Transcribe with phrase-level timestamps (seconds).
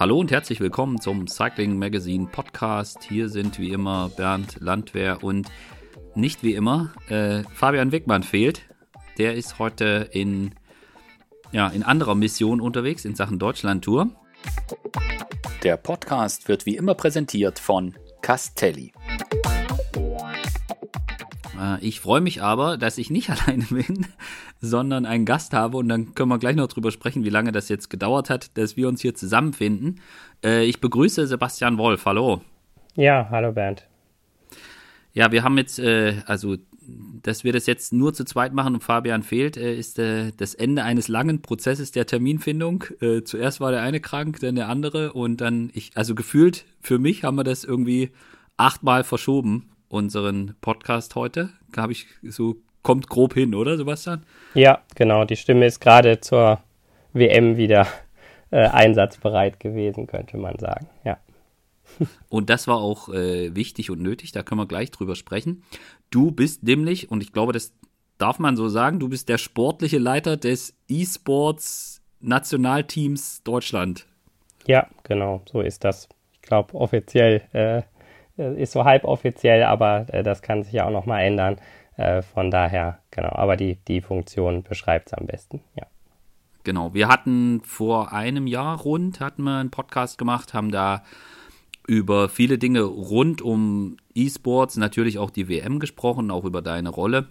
[0.00, 3.04] Hallo und herzlich willkommen zum Cycling Magazine Podcast.
[3.04, 5.50] Hier sind wie immer Bernd Landwehr und
[6.14, 8.62] nicht wie immer äh, Fabian Wickmann fehlt.
[9.18, 10.54] Der ist heute in,
[11.52, 14.08] ja, in anderer Mission unterwegs in Sachen Deutschland-Tour.
[15.62, 18.94] Der Podcast wird wie immer präsentiert von Castelli.
[21.60, 24.06] Äh, ich freue mich aber, dass ich nicht alleine bin,
[24.60, 27.68] sondern einen Gast habe und dann können wir gleich noch drüber sprechen, wie lange das
[27.68, 30.00] jetzt gedauert hat, dass wir uns hier zusammenfinden.
[30.44, 32.06] Äh, ich begrüße Sebastian Wolf.
[32.06, 32.40] Hallo.
[32.96, 33.86] Ja, hallo Bernd.
[35.12, 36.56] Ja, wir haben jetzt, äh, also,
[37.22, 41.06] dass wir das jetzt nur zu zweit machen und Fabian fehlt, ist das Ende eines
[41.06, 42.84] langen Prozesses der Terminfindung.
[43.24, 47.22] zuerst war der eine krank, dann der andere und dann ich, also gefühlt für mich
[47.22, 48.10] haben wir das irgendwie
[48.56, 51.50] achtmal verschoben unseren Podcast heute.
[51.76, 54.24] Habe ich so, kommt grob hin, oder Sebastian?
[54.54, 55.24] Ja, genau.
[55.24, 56.60] Die Stimme ist gerade zur
[57.12, 57.86] WM wieder
[58.50, 60.88] äh, einsatzbereit gewesen, könnte man sagen.
[61.04, 61.18] Ja.
[62.28, 65.64] Und das war auch äh, wichtig und nötig, da können wir gleich drüber sprechen.
[66.10, 67.72] Du bist nämlich, und ich glaube, das
[68.18, 74.06] darf man so sagen, du bist der sportliche Leiter des E-Sports Nationalteams Deutschland.
[74.66, 76.08] Ja, genau, so ist das.
[76.34, 77.82] Ich glaube, offiziell äh,
[78.40, 81.56] ist so halboffiziell, aber äh, das kann sich ja auch nochmal ändern.
[81.96, 85.86] Äh, von daher, genau, aber die, die Funktion beschreibt es am besten, ja.
[86.62, 91.02] Genau, wir hatten vor einem Jahr rund, hatten wir einen Podcast gemacht, haben da
[91.86, 97.28] über viele Dinge rund um E-Sports, natürlich auch die WM gesprochen, auch über deine Rolle.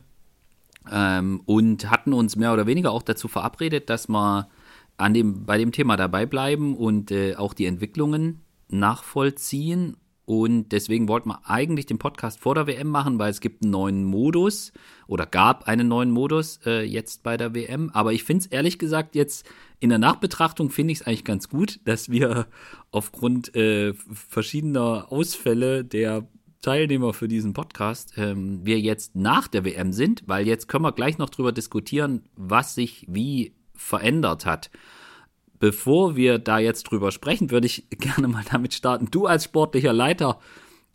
[0.91, 4.49] Ähm, und hatten uns mehr oder weniger auch dazu verabredet, dass wir
[4.97, 9.97] an dem, bei dem Thema dabei bleiben und äh, auch die Entwicklungen nachvollziehen
[10.29, 13.71] und deswegen wollten wir eigentlich den Podcast vor der WM machen, weil es gibt einen
[13.71, 14.71] neuen Modus
[15.07, 17.89] oder gab einen neuen Modus äh, jetzt bei der WM.
[17.95, 19.49] Aber ich finde es ehrlich gesagt jetzt
[19.79, 22.45] in der Nachbetrachtung finde ich es eigentlich ganz gut, dass wir
[22.91, 26.27] aufgrund äh, verschiedener Ausfälle der
[26.61, 30.91] Teilnehmer für diesen Podcast, ähm, wir jetzt nach der WM sind, weil jetzt können wir
[30.91, 34.69] gleich noch drüber diskutieren, was sich wie verändert hat.
[35.59, 39.09] Bevor wir da jetzt drüber sprechen, würde ich gerne mal damit starten.
[39.11, 40.39] Du als sportlicher Leiter,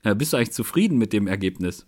[0.04, 1.86] äh, bist du eigentlich zufrieden mit dem Ergebnis?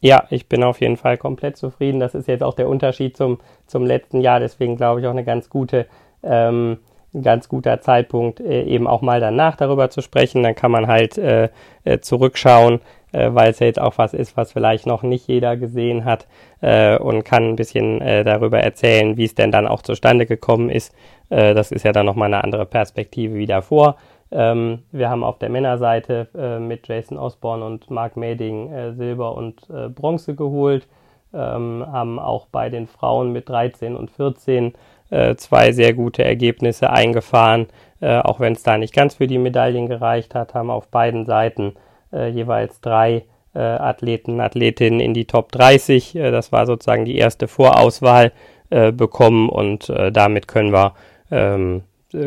[0.00, 1.98] Ja, ich bin auf jeden Fall komplett zufrieden.
[1.98, 4.38] Das ist jetzt auch der Unterschied zum, zum letzten Jahr.
[4.38, 5.86] Deswegen glaube ich auch eine ganz gute,
[6.22, 6.78] ähm,
[7.14, 10.44] ein ganz guter Zeitpunkt, äh, eben auch mal danach darüber zu sprechen.
[10.44, 11.48] Dann kann man halt äh,
[11.82, 12.80] äh zurückschauen,
[13.12, 16.26] äh, weil es ja jetzt auch was ist, was vielleicht noch nicht jeder gesehen hat
[16.60, 20.70] äh, und kann ein bisschen äh, darüber erzählen, wie es denn dann auch zustande gekommen
[20.70, 20.94] ist.
[21.30, 23.96] Äh, das ist ja dann nochmal eine andere Perspektive wie davor.
[24.30, 29.34] Ähm, wir haben auf der Männerseite äh, mit Jason Osborne und Mark Mading äh, Silber
[29.34, 30.86] und Bronze geholt,
[31.32, 34.74] ähm, haben auch bei den Frauen mit 13 und 14
[35.10, 37.66] äh, zwei sehr gute Ergebnisse eingefahren,
[38.00, 41.74] auch wenn es da nicht ganz für die Medaillen gereicht hat, haben auf beiden Seiten
[42.12, 43.24] jeweils drei
[43.54, 46.12] Athleten, Athletinnen in die Top 30.
[46.12, 48.32] das war sozusagen die erste Vorauswahl
[48.70, 50.94] bekommen und damit können wir
[51.30, 51.82] ähm,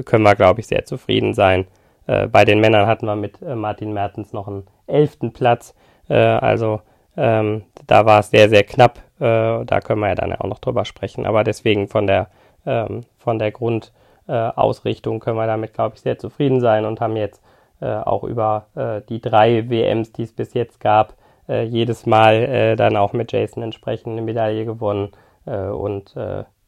[0.06, 1.68] können wir, glaube ich, sehr zufrieden sein.
[2.08, 5.74] Äh, bei den Männern hatten wir mit äh, Martin Mertens noch einen elften Platz.
[6.10, 6.82] Äh, also
[7.18, 9.00] ähm, da war es sehr, sehr knapp.
[9.20, 11.26] Äh, da können wir ja dann auch noch drüber sprechen.
[11.26, 12.28] Aber deswegen von der,
[12.66, 17.42] ähm, von der Grundausrichtung können wir damit, glaube ich, sehr zufrieden sein und haben jetzt
[17.42, 17.51] äh,
[17.86, 21.16] auch über äh, die drei WMs, die es bis jetzt gab,
[21.48, 25.10] jedes Mal dann auch mit Jason entsprechend eine Medaille gewonnen
[25.46, 26.16] und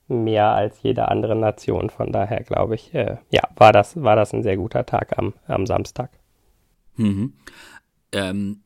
[0.07, 1.89] mehr als jede andere Nation.
[1.89, 5.33] Von daher glaube ich, äh, ja, war das, war das ein sehr guter Tag am,
[5.47, 6.11] am Samstag.
[6.95, 7.33] Mhm.
[8.11, 8.61] Ähm,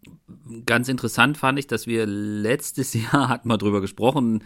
[0.66, 4.44] ganz interessant fand ich, dass wir letztes Jahr hatten wir drüber gesprochen,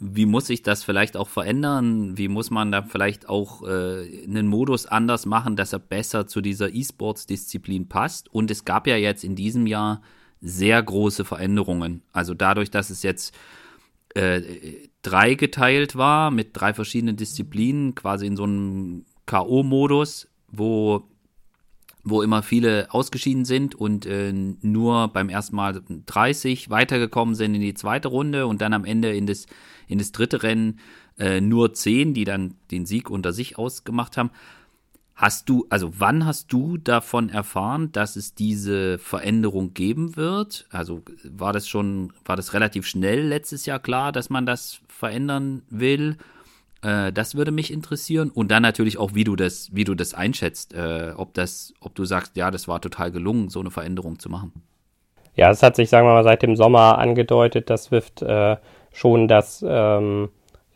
[0.00, 2.16] wie muss sich das vielleicht auch verändern?
[2.16, 6.40] Wie muss man da vielleicht auch äh, einen Modus anders machen, dass er besser zu
[6.40, 8.32] dieser E-Sports-Disziplin passt?
[8.32, 10.02] Und es gab ja jetzt in diesem Jahr
[10.40, 12.02] sehr große Veränderungen.
[12.12, 13.34] Also dadurch, dass es jetzt
[14.14, 14.40] äh,
[15.02, 21.08] drei geteilt war, mit drei verschiedenen Disziplinen, quasi in so einem K.O.-Modus, wo,
[22.04, 27.60] wo immer viele ausgeschieden sind und äh, nur beim ersten Mal 30 weitergekommen sind in
[27.60, 29.46] die zweite Runde und dann am Ende in das,
[29.88, 30.78] in das dritte Rennen
[31.18, 34.30] äh, nur 10, die dann den Sieg unter sich ausgemacht haben.
[35.14, 40.66] Hast du, also wann hast du davon erfahren, dass es diese Veränderung geben wird?
[40.70, 45.62] Also war das schon, war das relativ schnell letztes Jahr klar, dass man das verändern
[45.70, 46.18] will?
[46.82, 48.30] Äh, das würde mich interessieren.
[48.30, 51.94] Und dann natürlich auch, wie du das, wie du das einschätzt, äh, ob das, ob
[51.94, 54.52] du sagst, ja, das war total gelungen, so eine Veränderung zu machen.
[55.34, 58.56] Ja, es hat sich, sagen wir mal, seit dem Sommer angedeutet, dass Swift äh,
[58.98, 60.28] schon das ähm,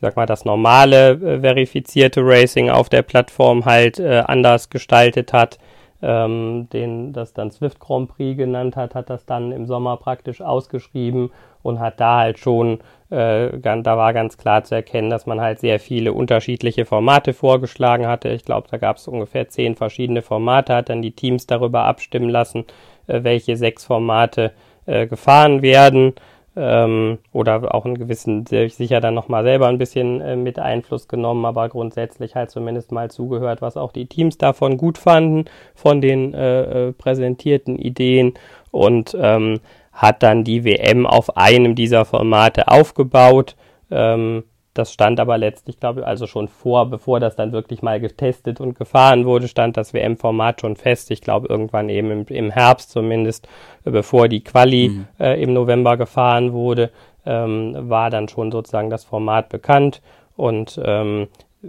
[0.02, 5.58] sag mal, das normale äh, verifizierte Racing auf der Plattform halt äh, anders gestaltet hat,
[6.02, 10.42] ähm, den das dann Swift Grand Prix genannt hat, hat das dann im Sommer praktisch
[10.42, 11.30] ausgeschrieben
[11.62, 12.80] und hat da halt schon,
[13.10, 18.08] äh, da war ganz klar zu erkennen, dass man halt sehr viele unterschiedliche Formate vorgeschlagen
[18.08, 18.30] hatte.
[18.30, 22.28] Ich glaube, da gab es ungefähr zehn verschiedene Formate, hat dann die Teams darüber abstimmen
[22.28, 22.64] lassen,
[23.06, 24.50] äh, welche sechs Formate
[24.86, 26.14] äh, gefahren werden
[26.56, 31.44] ähm, oder auch einen gewissen, sicher dann nochmal selber ein bisschen äh, mit Einfluss genommen,
[31.44, 36.34] aber grundsätzlich halt zumindest mal zugehört, was auch die Teams davon gut fanden, von den
[36.34, 38.34] äh, äh, präsentierten Ideen
[38.70, 39.60] und ähm,
[39.93, 43.56] hat dann die WM auf einem dieser Formate aufgebaut.
[43.90, 48.00] Ähm, das stand aber letztlich, glaube ich, also schon vor, bevor das dann wirklich mal
[48.00, 51.10] getestet und gefahren wurde, stand das WM-Format schon fest.
[51.10, 53.46] Ich glaube, irgendwann eben im, im Herbst zumindest,
[53.84, 55.06] äh, bevor die Quali mhm.
[55.20, 56.90] äh, im November gefahren wurde,
[57.26, 60.00] ähm, war dann schon sozusagen das Format bekannt.
[60.36, 61.28] Und ähm,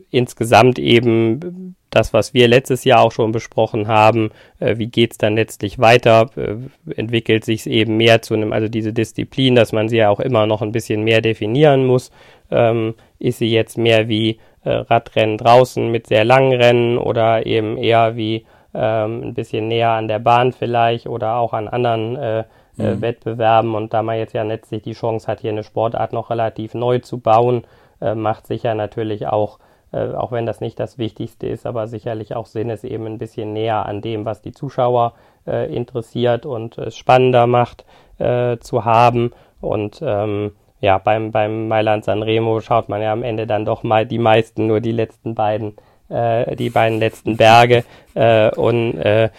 [0.09, 5.35] insgesamt eben das, was wir letztes Jahr auch schon besprochen haben, äh, wie geht's dann
[5.35, 6.55] letztlich weiter, äh,
[6.95, 10.19] entwickelt sich es eben mehr zu einem, also diese Disziplin, dass man sie ja auch
[10.19, 12.11] immer noch ein bisschen mehr definieren muss,
[12.53, 17.77] ähm, ist sie jetzt mehr wie äh, Radrennen draußen mit sehr langen Rennen oder eben
[17.77, 22.39] eher wie ähm, ein bisschen näher an der Bahn vielleicht oder auch an anderen äh,
[22.39, 23.01] äh mhm.
[23.01, 26.73] Wettbewerben und da man jetzt ja letztlich die Chance hat, hier eine Sportart noch relativ
[26.73, 27.65] neu zu bauen,
[28.01, 29.59] äh, macht sicher natürlich auch
[29.93, 33.19] äh, auch wenn das nicht das Wichtigste ist, aber sicherlich auch Sinn, es eben ein
[33.19, 35.13] bisschen näher an dem, was die Zuschauer
[35.45, 37.85] äh, interessiert und es spannender macht,
[38.17, 39.31] äh, zu haben.
[39.61, 40.53] Und ähm,
[40.83, 44.67] ja, beim, beim Mailand Sanremo schaut man ja am Ende dann doch mal die meisten
[44.67, 45.75] nur die letzten beiden
[46.09, 47.85] äh, die beiden letzten Berge.
[48.15, 49.29] Äh, und äh,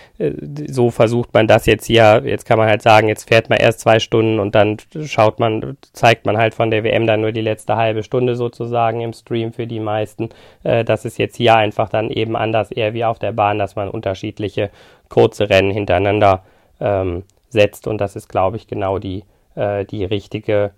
[0.66, 2.22] so versucht man das jetzt hier.
[2.24, 5.76] Jetzt kann man halt sagen, jetzt fährt man erst zwei Stunden und dann schaut man,
[5.92, 9.52] zeigt man halt von der WM dann nur die letzte halbe Stunde sozusagen im Stream
[9.52, 10.30] für die meisten.
[10.62, 13.76] Äh, das ist jetzt hier einfach dann eben anders, eher wie auf der Bahn, dass
[13.76, 14.70] man unterschiedliche
[15.10, 16.42] kurze Rennen hintereinander
[16.80, 17.86] ähm, setzt.
[17.86, 19.24] Und das ist, glaube ich, genau die,
[19.54, 20.70] äh, die richtige,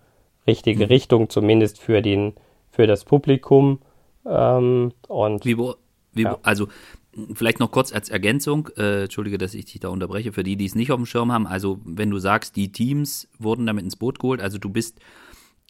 [0.46, 0.88] richtige mhm.
[0.88, 2.34] Richtung, zumindest für den,
[2.70, 3.80] für das Publikum.
[4.24, 5.56] Ähm, und wie,
[6.12, 6.38] wie, ja.
[6.42, 6.68] Also
[7.34, 10.66] vielleicht noch kurz als Ergänzung, äh, entschuldige, dass ich dich da unterbreche, für die, die
[10.66, 13.96] es nicht auf dem Schirm haben, also wenn du sagst, die Teams wurden damit ins
[13.96, 15.00] Boot geholt, also du bist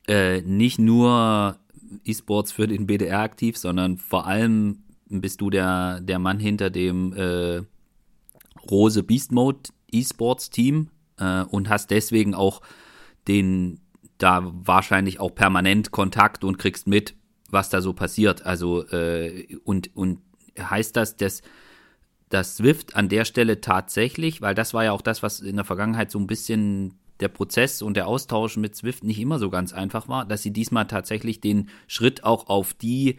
[0.08, 1.56] äh, nicht nur
[2.04, 7.12] E-Sports für den BDR aktiv, sondern vor allem bist du der, der Mann hinter dem
[7.12, 7.62] äh,
[8.68, 10.88] Rose Beast Mode E-Sports Team
[11.18, 12.60] äh, und hast deswegen auch
[13.28, 13.80] den
[14.18, 17.14] da wahrscheinlich auch permanent Kontakt und kriegst mit,
[17.50, 18.44] was da so passiert.
[18.44, 20.20] Also, äh, und, und
[20.58, 21.42] heißt das, dass,
[22.28, 25.64] dass Swift an der Stelle tatsächlich, weil das war ja auch das, was in der
[25.64, 29.72] Vergangenheit so ein bisschen der Prozess und der Austausch mit Swift nicht immer so ganz
[29.72, 33.18] einfach war, dass sie diesmal tatsächlich den Schritt auch auf die,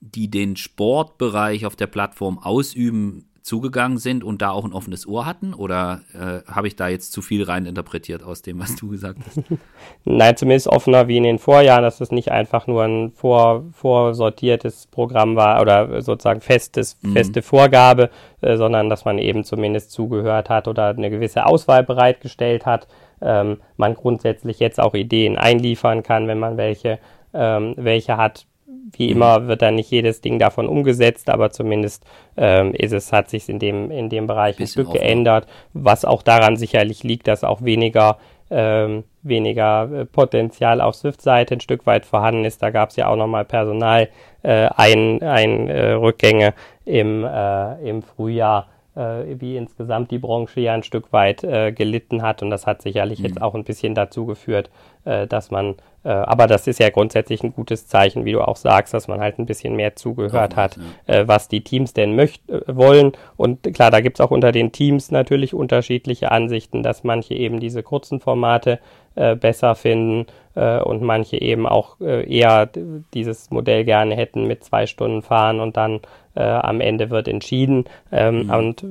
[0.00, 5.26] die den Sportbereich auf der Plattform ausüben, zugegangen sind und da auch ein offenes Ohr
[5.26, 5.54] hatten?
[5.54, 9.18] Oder äh, habe ich da jetzt zu viel rein interpretiert aus dem, was du gesagt
[9.26, 9.42] hast?
[10.04, 14.86] Nein, zumindest offener wie in den Vorjahren, dass es nicht einfach nur ein vor, vorsortiertes
[14.86, 17.12] Programm war oder sozusagen festes, mhm.
[17.12, 18.10] feste Vorgabe,
[18.40, 22.86] äh, sondern dass man eben zumindest zugehört hat oder eine gewisse Auswahl bereitgestellt hat.
[23.20, 26.98] Ähm, man grundsätzlich jetzt auch Ideen einliefern kann, wenn man welche,
[27.32, 28.46] ähm, welche hat,
[28.94, 29.12] wie mhm.
[29.12, 32.04] immer wird dann nicht jedes Ding davon umgesetzt, aber zumindest
[32.36, 36.22] ähm, ist es, hat sich in dem, in dem Bereich ein Stück geändert, was auch
[36.22, 38.18] daran sicherlich liegt, dass auch weniger,
[38.50, 42.62] ähm, weniger äh, Potenzial auf Swift-Seite ein Stück weit vorhanden ist.
[42.62, 44.08] Da gab es ja auch nochmal Personal
[44.42, 50.82] äh, ein, ein äh, Rückgänge im, äh, im Frühjahr wie insgesamt die Branche ja ein
[50.82, 52.42] Stück weit äh, gelitten hat.
[52.42, 53.26] Und das hat sicherlich mhm.
[53.26, 54.70] jetzt auch ein bisschen dazu geführt,
[55.04, 58.54] äh, dass man, äh, aber das ist ja grundsätzlich ein gutes Zeichen, wie du auch
[58.54, 60.76] sagst, dass man halt ein bisschen mehr zugehört hat,
[61.08, 61.14] ja.
[61.14, 63.12] Äh, was die Teams denn möcht äh, wollen.
[63.36, 67.82] Und klar, da gibt's auch unter den Teams natürlich unterschiedliche Ansichten, dass manche eben diese
[67.82, 68.78] kurzen Formate
[69.14, 72.66] besser finden und manche eben auch eher
[73.12, 76.00] dieses Modell gerne hätten mit zwei Stunden fahren und dann
[76.34, 77.84] äh, am Ende wird entschieden.
[78.10, 78.50] Ähm, mhm.
[78.50, 78.84] Und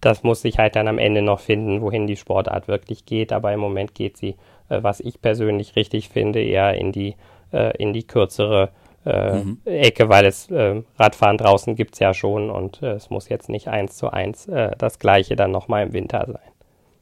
[0.00, 3.32] das muss sich halt dann am Ende noch finden, wohin die Sportart wirklich geht.
[3.32, 4.36] Aber im Moment geht sie,
[4.68, 7.16] äh, was ich persönlich richtig finde, eher in die,
[7.52, 8.70] äh, in die kürzere
[9.06, 9.58] äh, mhm.
[9.64, 13.48] Ecke, weil es äh, Radfahren draußen gibt es ja schon und äh, es muss jetzt
[13.48, 14.48] nicht eins zu eins
[14.78, 16.52] das gleiche dann nochmal im Winter sein.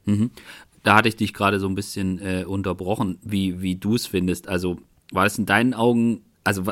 [0.05, 0.31] Mhm.
[0.83, 4.49] Da hatte ich dich gerade so ein bisschen unterbrochen, wie, wie du es findest.
[4.49, 4.75] Also
[5.13, 6.63] war es in deinen Augen, also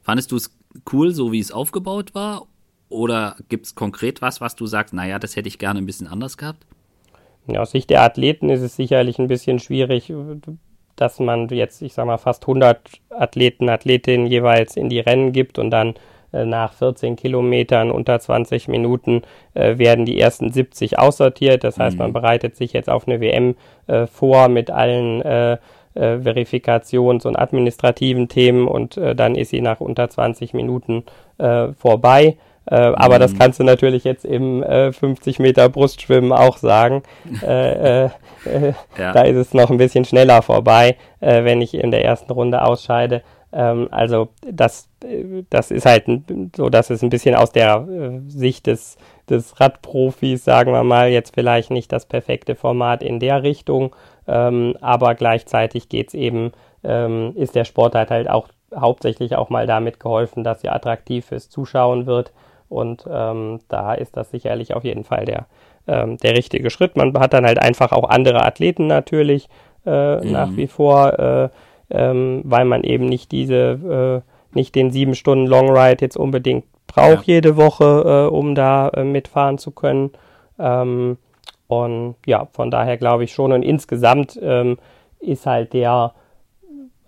[0.00, 0.58] fandest du es
[0.92, 2.46] cool, so wie es aufgebaut war?
[2.88, 6.08] Oder gibt es konkret was, was du sagst, naja, das hätte ich gerne ein bisschen
[6.08, 6.66] anders gehabt?
[7.56, 10.12] Aus Sicht der Athleten ist es sicherlich ein bisschen schwierig,
[10.96, 15.58] dass man jetzt, ich sag mal, fast 100 Athleten, Athletinnen jeweils in die Rennen gibt
[15.58, 15.94] und dann
[16.32, 19.22] äh, nach 14 Kilometern unter 20 Minuten
[19.54, 21.64] äh, werden die ersten 70 aussortiert.
[21.64, 22.02] Das heißt, mhm.
[22.02, 25.22] man bereitet sich jetzt auf eine WM äh, vor mit allen
[25.94, 31.04] äh, äh, Verifikations- und administrativen Themen und äh, dann ist sie nach unter 20 Minuten
[31.78, 32.36] vorbei.
[32.66, 33.38] Äh, aber das mhm.
[33.38, 37.02] kannst du natürlich jetzt im äh, 50 Meter Brustschwimmen auch sagen.
[37.42, 38.10] Äh, äh,
[38.44, 39.12] äh, ja.
[39.12, 42.62] Da ist es noch ein bisschen schneller vorbei, äh, wenn ich in der ersten Runde
[42.62, 43.22] ausscheide.
[43.52, 44.88] Ähm, also das,
[45.48, 46.04] das ist halt
[46.56, 47.86] so, dass es ein bisschen aus der
[48.28, 53.42] Sicht des, des Radprofis, sagen wir mal, jetzt vielleicht nicht das perfekte Format in der
[53.42, 53.94] Richtung.
[54.30, 56.52] Ähm, aber gleichzeitig geht's eben,
[56.84, 61.26] ähm, ist der Sport halt, halt auch hauptsächlich auch mal damit geholfen, dass er attraktiv
[61.26, 62.32] fürs Zuschauen wird.
[62.68, 65.46] Und ähm, da ist das sicherlich auf jeden Fall der,
[65.88, 66.96] ähm, der richtige Schritt.
[66.96, 69.48] Man hat dann halt einfach auch andere Athleten natürlich
[69.84, 70.30] äh, mhm.
[70.30, 71.48] nach wie vor, äh,
[71.90, 76.64] ähm, weil man eben nicht diese, äh, nicht den sieben Stunden Long Ride jetzt unbedingt
[76.86, 77.34] braucht ja.
[77.34, 80.10] jede Woche, äh, um da äh, mitfahren zu können.
[80.58, 81.18] Ähm,
[81.70, 83.52] und ja, von daher glaube ich schon.
[83.52, 84.78] Und insgesamt ähm,
[85.20, 86.14] ist halt der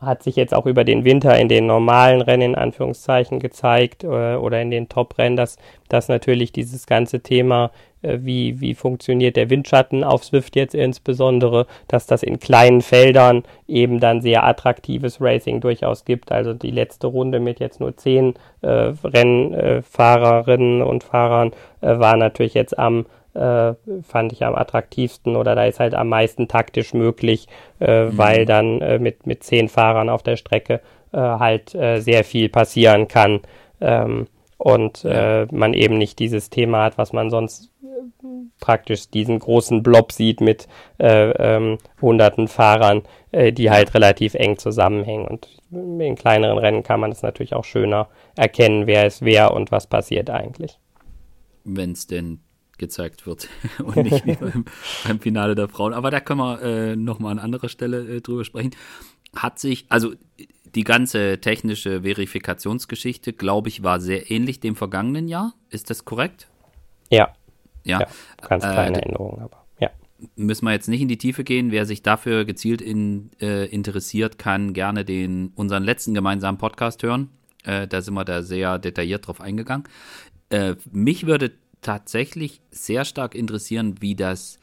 [0.03, 4.35] hat sich jetzt auch über den Winter in den normalen Rennen in Anführungszeichen gezeigt äh,
[4.35, 5.57] oder in den Top-Rennen, dass,
[5.89, 7.71] dass natürlich dieses ganze Thema,
[8.03, 13.45] äh, wie, wie funktioniert der Windschatten auf Swift jetzt insbesondere, dass das in kleinen Feldern
[13.69, 16.33] eben dann sehr attraktives Racing durchaus gibt.
[16.33, 22.55] Also die letzte Runde mit jetzt nur zehn äh, Rennfahrerinnen und Fahrern äh, war natürlich
[22.55, 27.49] jetzt am äh, fand ich am attraktivsten oder da ist halt am meisten taktisch möglich,
[27.81, 28.19] äh, mhm.
[28.19, 30.81] weil dann äh, mit, mit zehn Fahrern auf der Strecke
[31.13, 33.41] äh, halt äh, sehr viel passieren kann
[33.81, 34.27] ähm,
[34.59, 35.05] und.
[35.05, 37.71] Äh, man eben nicht dieses Thema hat, was man sonst
[38.61, 45.49] praktisch diesen großen Blob sieht mit ähm, hunderten Fahrern, die halt relativ eng zusammenhängen und
[45.73, 49.87] in kleineren Rennen kann man es natürlich auch schöner erkennen, wer ist wer und was
[49.87, 50.79] passiert eigentlich.
[51.65, 52.41] Wenn es denn
[52.83, 53.49] gezeigt wird
[53.79, 54.65] und nicht wie beim,
[55.07, 55.95] beim, Finale der Frauen.
[55.95, 58.73] Aber da können wir äh, nochmal an anderer Stelle äh, drüber sprechen.
[59.35, 60.13] Hat sich, also
[60.75, 65.55] die ganze technische Verifikationsgeschichte, glaube ich, war sehr ähnlich dem vergangenen Jahr.
[65.71, 66.49] Ist das korrekt?
[67.09, 67.35] Ja.
[67.85, 68.01] Ja.
[68.01, 68.09] ja
[68.41, 69.91] ganz kleine äh, Änderungen, aber ja.
[70.37, 71.71] Müssen wir jetzt nicht in die Tiefe gehen.
[71.71, 77.31] Wer sich dafür gezielt in, äh, interessiert, kann gerne den, unseren letzten gemeinsamen Podcast hören.
[77.65, 79.85] Äh, da sind wir da sehr detailliert drauf eingegangen.
[80.51, 84.59] Äh, mich würde tatsächlich sehr stark interessieren, wie das,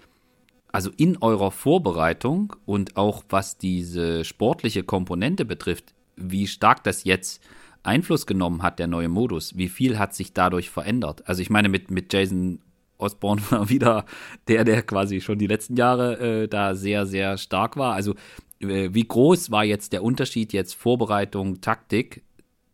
[0.72, 7.42] also in eurer Vorbereitung und auch was diese sportliche Komponente betrifft, wie stark das jetzt
[7.84, 9.56] Einfluss genommen hat, der neue Modus.
[9.58, 11.28] Wie viel hat sich dadurch verändert?
[11.28, 12.60] Also ich meine, mit, mit Jason
[12.98, 14.06] Osborne war wieder
[14.48, 17.94] der, der quasi schon die letzten Jahre äh, da sehr, sehr stark war.
[17.94, 18.16] Also
[18.60, 22.24] äh, wie groß war jetzt der Unterschied jetzt Vorbereitung, Taktik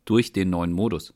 [0.05, 1.13] durch den neuen Modus?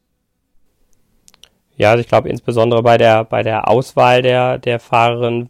[1.80, 5.50] Ja, also ich glaube insbesondere bei der, bei der Auswahl der, der Fahrerin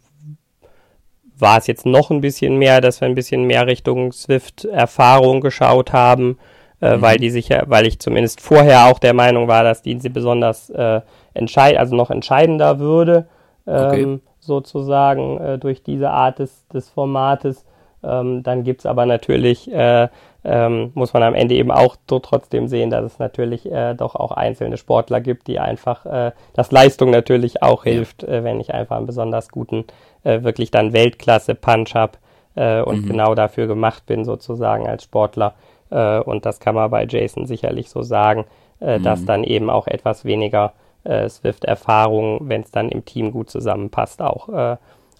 [1.36, 5.92] war es jetzt noch ein bisschen mehr, dass wir ein bisschen mehr Richtung Swift-Erfahrung geschaut
[5.92, 6.38] haben,
[6.80, 7.02] äh, mhm.
[7.02, 10.70] weil die sicher, weil ich zumindest vorher auch der Meinung war, dass die sie besonders
[10.70, 11.00] äh,
[11.34, 13.26] entscheid, also noch entscheidender würde,
[13.66, 14.18] ähm, okay.
[14.38, 17.64] sozusagen äh, durch diese Art des, des Formates.
[18.04, 20.06] Ähm, dann gibt's aber natürlich äh,
[20.42, 24.14] ähm, muss man am Ende eben auch so trotzdem sehen, dass es natürlich äh, doch
[24.14, 28.72] auch einzelne Sportler gibt, die einfach, äh, dass Leistung natürlich auch hilft, äh, wenn ich
[28.72, 29.84] einfach einen besonders guten,
[30.24, 32.12] äh, wirklich dann Weltklasse-Punch habe
[32.54, 33.08] äh, und mhm.
[33.08, 35.54] genau dafür gemacht bin, sozusagen als Sportler.
[35.90, 38.46] Äh, und das kann man bei Jason sicherlich so sagen,
[38.80, 39.02] mhm.
[39.02, 44.50] dass dann eben auch etwas weniger Swift-Erfahrung, wenn es dann im Team gut zusammenpasst, auch,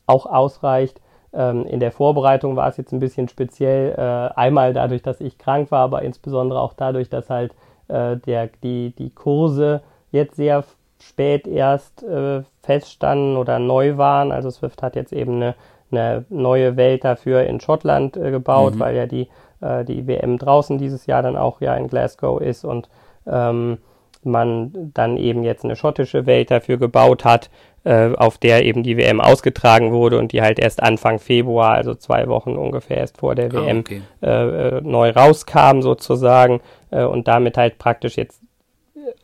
[0.07, 1.01] auch ausreicht.
[1.33, 5.39] Ähm, in der Vorbereitung war es jetzt ein bisschen speziell, äh, einmal dadurch, dass ich
[5.39, 7.53] krank war, aber insbesondere auch dadurch, dass halt
[7.89, 10.65] äh, der, die, die Kurse jetzt sehr
[11.01, 14.33] spät erst äh, feststanden oder neu waren.
[14.33, 15.55] Also Swift hat jetzt eben eine,
[15.91, 18.81] eine neue Welt dafür in Schottland äh, gebaut, mhm.
[18.81, 19.29] weil ja die,
[19.61, 22.89] äh, die WM draußen dieses Jahr dann auch ja in Glasgow ist und
[23.27, 23.79] ähm,
[24.23, 27.51] man dann eben jetzt eine schottische Welt dafür gebaut hat,
[27.85, 31.95] äh, auf der eben die WM ausgetragen wurde und die halt erst Anfang Februar, also
[31.95, 34.03] zwei Wochen ungefähr erst vor der WM, ah, okay.
[34.23, 36.61] äh, äh, neu rauskam sozusagen
[36.91, 38.41] äh, und damit halt praktisch jetzt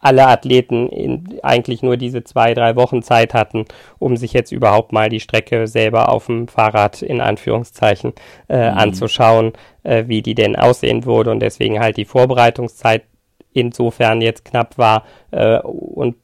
[0.01, 3.65] alle Athleten in, eigentlich nur diese zwei, drei Wochen Zeit hatten,
[3.99, 8.13] um sich jetzt überhaupt mal die Strecke selber auf dem Fahrrad in Anführungszeichen
[8.49, 8.79] äh, mhm.
[8.79, 13.05] anzuschauen, äh, wie die denn aussehen würde und deswegen halt die Vorbereitungszeit
[13.53, 16.17] insofern jetzt knapp war äh, und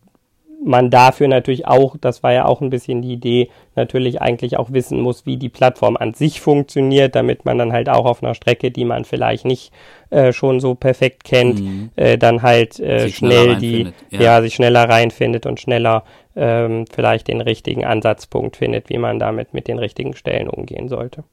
[0.65, 4.73] man dafür natürlich auch, das war ja auch ein bisschen die Idee, natürlich eigentlich auch
[4.73, 8.35] wissen muss, wie die Plattform an sich funktioniert, damit man dann halt auch auf einer
[8.35, 9.73] Strecke, die man vielleicht nicht
[10.11, 11.91] äh, schon so perfekt kennt, mhm.
[11.97, 14.21] äh, dann halt äh, schnell die, ja.
[14.21, 14.43] ja.
[14.43, 16.05] sich schneller reinfindet und schneller
[16.37, 21.25] ähm, vielleicht den richtigen Ansatzpunkt findet, wie man damit mit den richtigen Stellen umgehen sollte.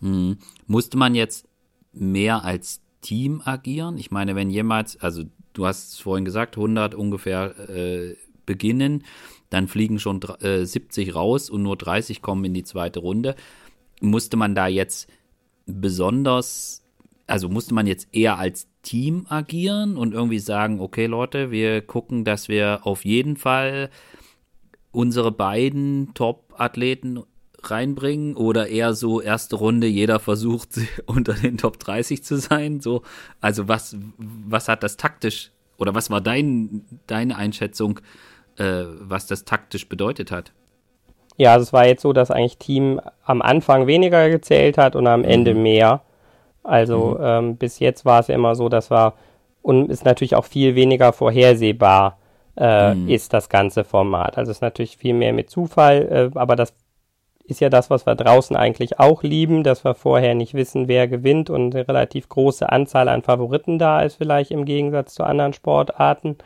[0.00, 0.38] Mhm.
[0.66, 1.46] Musste man jetzt
[1.92, 3.98] mehr als Team agieren?
[3.98, 8.14] Ich meine, wenn jemals, also du hast es vorhin gesagt, 100 ungefähr äh,
[8.46, 9.04] beginnen,
[9.50, 13.34] dann fliegen schon äh, 70 raus und nur 30 kommen in die zweite Runde.
[14.00, 15.08] Musste man da jetzt
[15.66, 16.82] besonders,
[17.26, 22.24] also musste man jetzt eher als Team agieren und irgendwie sagen, okay Leute, wir gucken,
[22.24, 23.90] dass wir auf jeden Fall
[24.90, 27.22] unsere beiden Top-Athleten
[27.62, 33.02] reinbringen oder eher so erste Runde, jeder versucht unter den Top 30 zu sein, so
[33.40, 38.00] also was was hat das taktisch oder was war dein deine Einschätzung
[38.58, 40.52] äh, was das taktisch bedeutet hat.
[41.36, 45.06] Ja, also es war jetzt so, dass eigentlich Team am Anfang weniger gezählt hat und
[45.06, 45.26] am mhm.
[45.26, 46.02] Ende mehr.
[46.62, 47.24] Also mhm.
[47.24, 49.14] ähm, bis jetzt war es ja immer so, dass war
[49.62, 52.18] und ist natürlich auch viel weniger vorhersehbar
[52.56, 53.08] äh, mhm.
[53.08, 54.36] ist das ganze Format.
[54.36, 56.74] Also es ist natürlich viel mehr mit Zufall, äh, aber das
[57.44, 61.08] ist ja das, was wir draußen eigentlich auch lieben, dass wir vorher nicht wissen, wer
[61.08, 65.52] gewinnt und eine relativ große Anzahl an Favoriten da ist, vielleicht im Gegensatz zu anderen
[65.52, 66.36] Sportarten.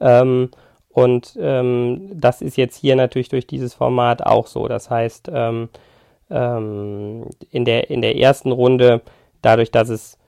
[0.00, 0.50] Ähm,
[0.98, 4.66] und ähm, das ist jetzt hier natürlich durch dieses Format auch so.
[4.66, 5.68] Das heißt, ähm,
[6.28, 9.02] ähm, in, der, in der ersten Runde,
[9.40, 10.18] dadurch, dass es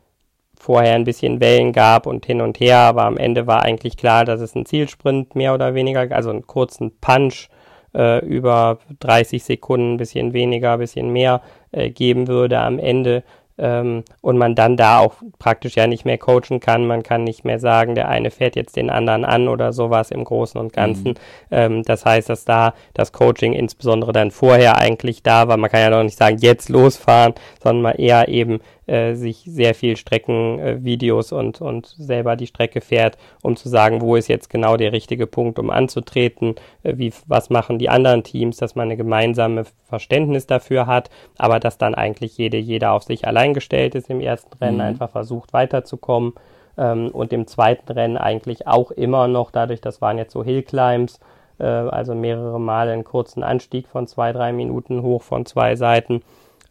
[0.54, 4.24] vorher ein bisschen Wellen gab und hin und her, aber am Ende war eigentlich klar,
[4.24, 7.48] dass es einen Zielsprint mehr oder weniger, also einen kurzen Punch
[7.92, 13.24] äh, über 30 Sekunden, ein bisschen weniger, ein bisschen mehr äh, geben würde am Ende
[13.60, 16.86] ähm, und man dann da auch praktisch ja nicht mehr coachen kann.
[16.86, 20.24] Man kann nicht mehr sagen, der eine fährt jetzt den anderen an oder sowas im
[20.24, 21.10] Großen und Ganzen.
[21.10, 21.14] Mhm.
[21.50, 25.56] Ähm, das heißt, dass da das Coaching insbesondere dann vorher eigentlich da war.
[25.56, 29.74] Man kann ja noch nicht sagen, jetzt losfahren, sondern mal eher eben äh, sich sehr
[29.74, 34.50] viel Streckenvideos äh, und, und selber die Strecke fährt, um zu sagen, wo ist jetzt
[34.50, 38.88] genau der richtige Punkt, um anzutreten, äh, wie, was machen die anderen Teams, dass man
[38.88, 43.94] eine gemeinsame Verständnis dafür hat, aber dass dann eigentlich jede, jeder auf sich allein gestellt
[43.94, 44.82] ist im ersten Rennen, mhm.
[44.82, 46.32] einfach versucht weiterzukommen
[46.76, 51.20] ähm, und im zweiten Rennen eigentlich auch immer noch, dadurch, das waren jetzt so Hillclimbs,
[51.60, 56.22] äh, also mehrere Male einen kurzen Anstieg von zwei, drei Minuten hoch von zwei Seiten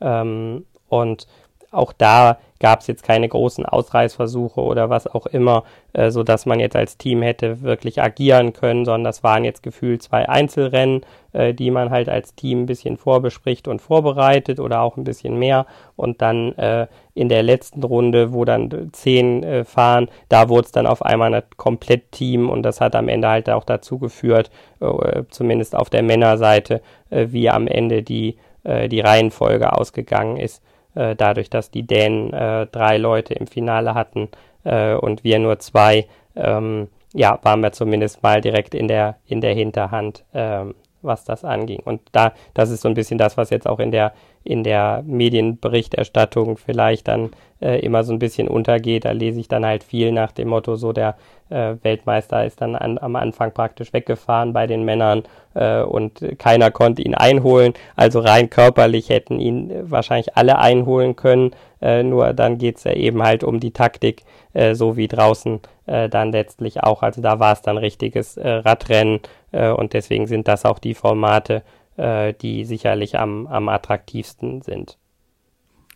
[0.01, 1.27] ähm, und
[1.71, 6.45] auch da gab es jetzt keine großen Ausreißversuche oder was auch immer, äh, so dass
[6.45, 11.05] man jetzt als Team hätte wirklich agieren können, sondern das waren jetzt gefühlt zwei Einzelrennen,
[11.31, 15.39] äh, die man halt als Team ein bisschen vorbespricht und vorbereitet oder auch ein bisschen
[15.39, 20.65] mehr und dann äh, in der letzten Runde, wo dann zehn äh, fahren, da wurde
[20.65, 23.99] es dann auf einmal ein komplett Team und das hat am Ende halt auch dazu
[23.99, 24.51] geführt,
[24.81, 30.61] äh, zumindest auf der Männerseite, äh, wie am Ende die, äh, die Reihenfolge ausgegangen ist.
[30.99, 34.27] Äh, dadurch, dass die Dänen äh, drei Leute im Finale hatten
[34.65, 39.39] äh, und wir nur zwei, ähm, ja, waren wir zumindest mal direkt in der, in
[39.39, 41.79] der Hinterhand, ähm, was das anging.
[41.85, 44.11] Und da, das ist so ein bisschen das, was jetzt auch in der,
[44.43, 49.05] in der Medienberichterstattung vielleicht dann äh, immer so ein bisschen untergeht.
[49.05, 51.15] Da lese ich dann halt viel nach dem Motto, so der
[51.49, 55.23] äh, Weltmeister ist dann an, am Anfang praktisch weggefahren bei den Männern
[55.55, 57.73] äh, und keiner konnte ihn einholen.
[57.95, 61.51] Also rein körperlich hätten ihn wahrscheinlich alle einholen können.
[61.81, 64.23] Äh, nur dann geht's ja eben halt um die Taktik,
[64.53, 67.01] äh, so wie draußen äh, dann letztlich auch.
[67.03, 69.19] Also da war es dann richtiges Radrennen
[69.51, 71.63] und deswegen sind das auch die Formate,
[71.99, 74.97] äh, die sicherlich am, am attraktivsten sind.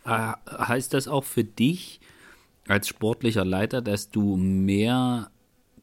[0.04, 2.00] Ah, heißt das auch für dich
[2.68, 5.30] als sportlicher Leiter, dass du mehr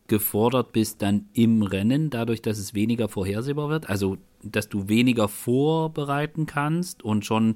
[0.07, 3.89] gefordert bist dann im Rennen, dadurch, dass es weniger vorhersehbar wird?
[3.89, 7.55] Also, dass du weniger vorbereiten kannst und schon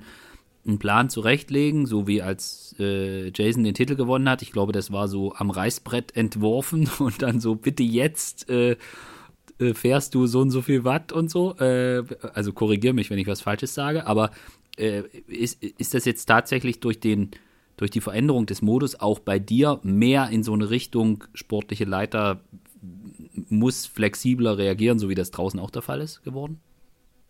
[0.65, 4.41] einen Plan zurechtlegen, so wie als äh, Jason den Titel gewonnen hat.
[4.41, 8.77] Ich glaube, das war so am Reißbrett entworfen und dann so, bitte jetzt äh,
[9.59, 11.55] äh, fährst du so und so viel Watt und so.
[11.57, 14.31] Äh, also korrigier mich, wenn ich was Falsches sage, aber
[14.77, 17.31] äh, ist, ist das jetzt tatsächlich durch den
[17.77, 22.39] durch die Veränderung des Modus auch bei dir mehr in so eine Richtung sportliche Leiter
[23.49, 26.61] muss flexibler reagieren, so wie das draußen auch der Fall ist geworden?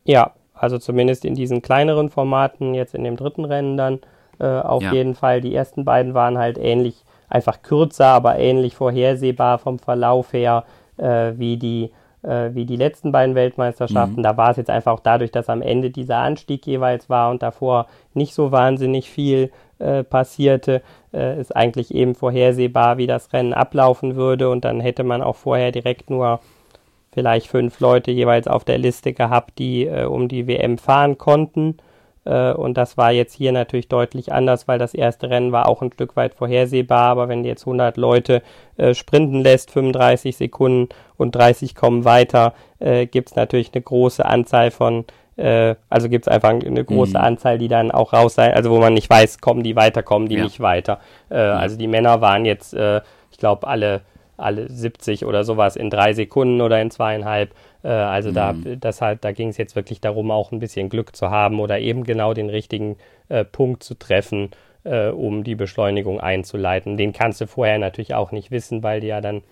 [0.03, 3.99] Ja, also zumindest in diesen kleineren Formaten, jetzt in dem dritten Rennen dann
[4.39, 4.93] äh, auf ja.
[4.93, 5.41] jeden Fall.
[5.41, 10.65] Die ersten beiden waren halt ähnlich, einfach kürzer, aber ähnlich vorhersehbar vom Verlauf her
[10.97, 11.91] äh, wie die
[12.25, 14.19] äh, wie die letzten beiden Weltmeisterschaften.
[14.19, 14.23] Mhm.
[14.23, 17.43] Da war es jetzt einfach auch dadurch, dass am Ende dieser Anstieg jeweils war und
[17.43, 20.81] davor nicht so wahnsinnig viel äh, passierte,
[21.13, 25.35] äh, ist eigentlich eben vorhersehbar, wie das Rennen ablaufen würde und dann hätte man auch
[25.35, 26.39] vorher direkt nur
[27.11, 31.77] vielleicht fünf Leute jeweils auf der Liste gehabt, die äh, um die WM fahren konnten.
[32.25, 35.81] Äh, und das war jetzt hier natürlich deutlich anders, weil das erste Rennen war auch
[35.81, 37.03] ein Stück weit vorhersehbar.
[37.03, 38.41] Aber wenn du jetzt 100 Leute
[38.77, 44.25] äh, sprinten lässt, 35 Sekunden und 30 kommen weiter, äh, gibt es natürlich eine große
[44.25, 45.05] Anzahl von
[45.37, 47.23] äh, also gibt es einfach eine große mhm.
[47.23, 50.29] Anzahl, die dann auch raus sein, also wo man nicht weiß, kommen die weiter, kommen
[50.29, 50.43] die ja.
[50.43, 50.99] nicht weiter.
[51.29, 51.55] Äh, ja.
[51.55, 54.01] Also die Männer waren jetzt, äh, ich glaube, alle,
[54.37, 57.53] alle 70 oder sowas in drei Sekunden oder in zweieinhalb.
[57.85, 58.33] Äh, also mhm.
[58.33, 61.59] da, das halt, da ging es jetzt wirklich darum, auch ein bisschen Glück zu haben
[61.59, 62.97] oder eben genau den richtigen
[63.29, 64.49] äh, Punkt zu treffen,
[64.83, 66.97] äh, um die Beschleunigung einzuleiten.
[66.97, 69.43] Den kannst du vorher natürlich auch nicht wissen, weil du ja dann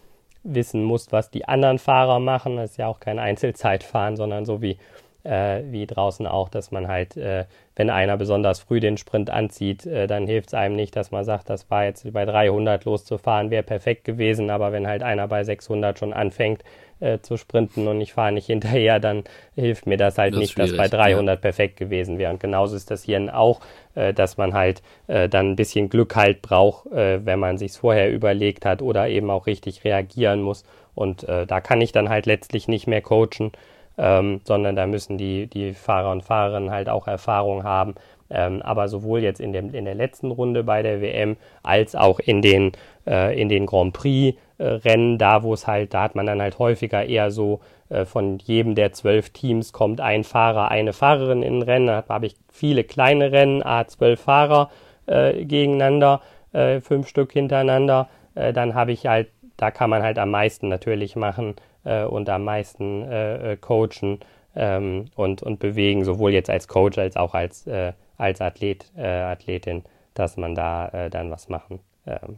[0.43, 2.57] wissen musst, was die anderen Fahrer machen.
[2.57, 4.77] Das ist ja auch kein Einzelzeitfahren, sondern so wie
[5.23, 9.85] äh, wie draußen auch, dass man halt, äh, wenn einer besonders früh den Sprint anzieht,
[9.85, 13.49] äh, dann hilft es einem nicht, dass man sagt, das war jetzt bei 300 loszufahren,
[13.49, 16.63] wäre perfekt gewesen, aber wenn halt einer bei 600 schon anfängt
[16.99, 19.23] äh, zu sprinten und ich fahre nicht hinterher, dann
[19.55, 21.41] hilft mir das halt das nicht, dass bei 300 ja.
[21.41, 22.31] perfekt gewesen wäre.
[22.31, 23.61] Und genauso ist das hier auch,
[23.95, 28.11] äh, dass man halt äh, dann ein bisschen Glück halt braucht, wenn man sich vorher
[28.11, 30.63] überlegt hat oder eben auch richtig reagieren muss.
[30.95, 33.51] Und da kann ich dann halt letztlich nicht mehr coachen
[33.97, 37.95] ähm, sondern da müssen die, die Fahrer und Fahrerinnen halt auch Erfahrung haben.
[38.33, 42.19] Ähm, aber sowohl jetzt in, dem, in der letzten Runde bei der WM als auch
[42.19, 42.71] in den,
[43.05, 46.57] äh, in den Grand Prix-Rennen, äh, da wo es halt, da hat man dann halt
[46.57, 51.59] häufiger eher so äh, von jedem der zwölf Teams kommt ein Fahrer, eine Fahrerin in
[51.59, 51.87] ein Rennen.
[51.87, 54.71] Da habe ich viele kleine Rennen, a zwölf Fahrer
[55.05, 56.21] äh, gegeneinander,
[56.53, 58.09] äh, fünf Stück hintereinander.
[58.33, 62.45] Äh, dann habe ich halt, da kann man halt am meisten natürlich machen und am
[62.45, 64.19] meisten coachen
[64.55, 67.93] ähm, und, und bewegen, sowohl jetzt als Coach als auch als, äh,
[68.23, 69.83] als Athlet, äh, Athletin,
[70.13, 71.79] dass man da äh, dann was machen,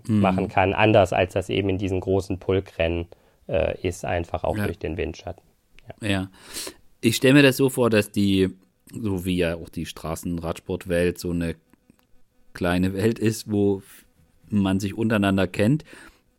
[0.08, 0.20] mhm.
[0.20, 3.08] machen kann, anders als das eben in diesen großen Pulkrennen
[3.82, 4.66] ist, einfach auch ja.
[4.66, 5.44] durch den Windschatten.
[6.02, 6.08] Ja.
[6.08, 6.32] ja.
[7.02, 8.50] Ich stelle mir das so vor, dass die,
[8.92, 11.56] so wie ja auch die Straßenradsportwelt so eine
[12.54, 13.82] kleine Welt ist, wo
[14.50, 15.84] man sich untereinander kennt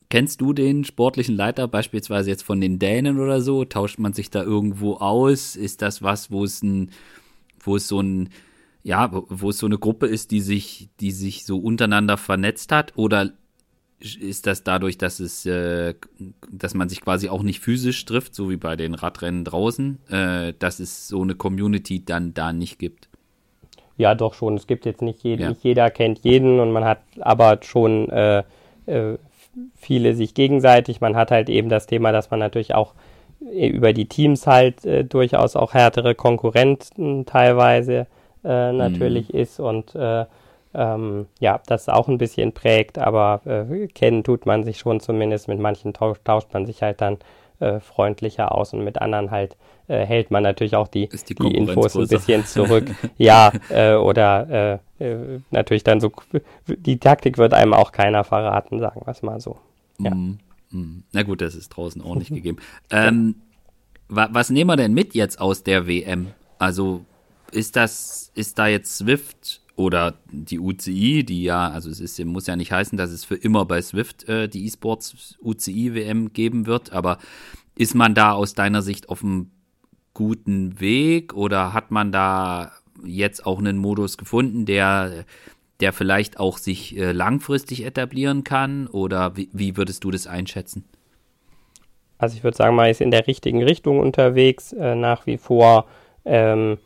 [0.09, 3.65] Kennst du den sportlichen Leiter beispielsweise jetzt von den Dänen oder so?
[3.65, 5.57] Tauscht man sich da irgendwo aus?
[5.57, 6.93] Ist das was, wo es ein,
[7.59, 8.29] wo es so ein,
[8.87, 12.93] ja, wo es so eine Gruppe ist, die sich, die sich so untereinander vernetzt hat?
[12.95, 13.33] Oder
[13.99, 15.95] ist das dadurch, dass es, äh,
[16.53, 20.53] dass man sich quasi auch nicht physisch trifft, so wie bei den Radrennen draußen, äh,
[20.61, 23.09] dass es so eine Community dann da nicht gibt?
[23.97, 24.55] Ja, doch schon.
[24.55, 25.49] Es gibt jetzt nicht, jeden, ja.
[25.49, 28.45] nicht jeder kennt jeden und man hat aber schon äh,
[28.87, 29.19] äh
[29.75, 31.01] viele sich gegenseitig.
[31.01, 32.95] Man hat halt eben das Thema, dass man natürlich auch
[33.41, 38.07] äh, über die Teams halt äh, durchaus auch härtere Konkurrenten teilweise
[38.47, 39.41] äh, natürlich mhm.
[39.41, 40.25] ist und äh,
[40.75, 45.49] ähm, ja, das auch ein bisschen prägt, aber äh, kennen tut man sich schon zumindest.
[45.49, 47.19] Mit manchen tauscht, tauscht man sich halt dann
[47.61, 49.57] äh, freundlicher aus und mit anderen halt
[49.89, 52.85] äh, hält man natürlich auch die, die, die Infos ein bisschen zurück.
[53.17, 53.53] ja,
[53.99, 54.81] oder
[55.51, 56.13] natürlich dann so,
[56.67, 59.59] die Taktik wird einem auch keiner verraten, sagen wir es mal so.
[59.99, 60.15] Ja.
[60.15, 60.39] Mm,
[60.71, 61.05] mm.
[61.13, 62.59] Na gut, das ist draußen auch nicht gegeben.
[62.91, 63.37] Ähm,
[64.09, 66.29] wa was nehmen wir denn mit jetzt aus der WM?
[66.59, 67.05] Also
[67.53, 72.47] ist das, ist da jetzt Swift oder die UCI, die ja, also es ist, muss
[72.47, 76.67] ja nicht heißen, dass es für immer bei Swift äh, die E-Sports UCI WM geben
[76.67, 77.19] wird, aber
[77.77, 79.51] ist man da aus deiner Sicht auf einem
[80.15, 82.73] guten Weg oder hat man da
[83.05, 85.27] jetzt auch einen Modus gefunden, der,
[85.81, 90.85] der vielleicht auch sich äh, langfristig etablieren kann oder wie, wie, würdest du das einschätzen?
[92.17, 95.85] Also ich würde sagen, man ist in der richtigen Richtung unterwegs, äh, nach wie vor.
[96.25, 96.79] Ähm,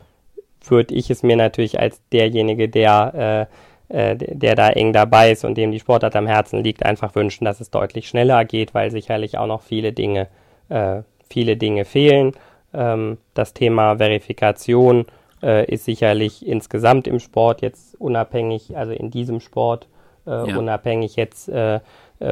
[0.64, 3.48] würde ich es mir natürlich als derjenige, der,
[3.90, 7.14] äh, äh, der da eng dabei ist und dem die Sportart am Herzen liegt, einfach
[7.14, 10.28] wünschen, dass es deutlich schneller geht, weil sicherlich auch noch viele Dinge,
[10.68, 12.32] äh, viele Dinge fehlen.
[12.72, 15.06] Ähm, das Thema Verifikation
[15.42, 19.88] äh, ist sicherlich insgesamt im Sport jetzt unabhängig, also in diesem Sport
[20.26, 20.56] äh, ja.
[20.56, 21.80] unabhängig jetzt äh,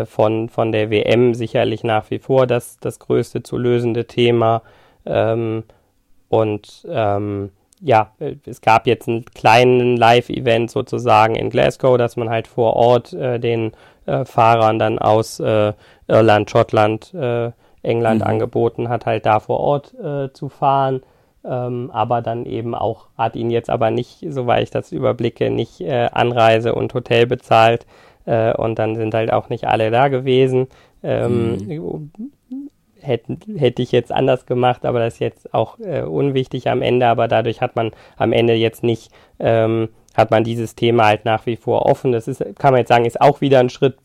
[0.05, 4.63] von, von der WM sicherlich nach wie vor das, das größte zu lösende Thema.
[5.07, 5.65] Ähm,
[6.29, 8.13] und ähm, ja,
[8.47, 13.39] es gab jetzt einen kleinen Live-Event sozusagen in Glasgow, dass man halt vor Ort äh,
[13.39, 13.73] den
[14.07, 15.73] äh, Fahrern dann aus äh,
[16.07, 18.27] Irland, Schottland, äh, England mhm.
[18.27, 21.03] angeboten hat, halt da vor Ort äh, zu fahren.
[21.45, 25.81] Ähm, aber dann eben auch, hat ihn jetzt aber nicht, soweit ich das überblicke, nicht
[25.81, 27.87] äh, Anreise und Hotel bezahlt.
[28.59, 30.67] und dann sind halt auch nicht alle da gewesen.
[31.03, 32.33] Ähm, mhm
[33.01, 37.07] hätte, hätte ich jetzt anders gemacht, aber das ist jetzt auch äh, unwichtig am Ende,
[37.07, 41.47] aber dadurch hat man am Ende jetzt nicht, ähm, hat man dieses Thema halt nach
[41.47, 42.13] wie vor offen.
[42.13, 43.97] Das ist, kann man jetzt sagen, ist auch wieder ein Schritt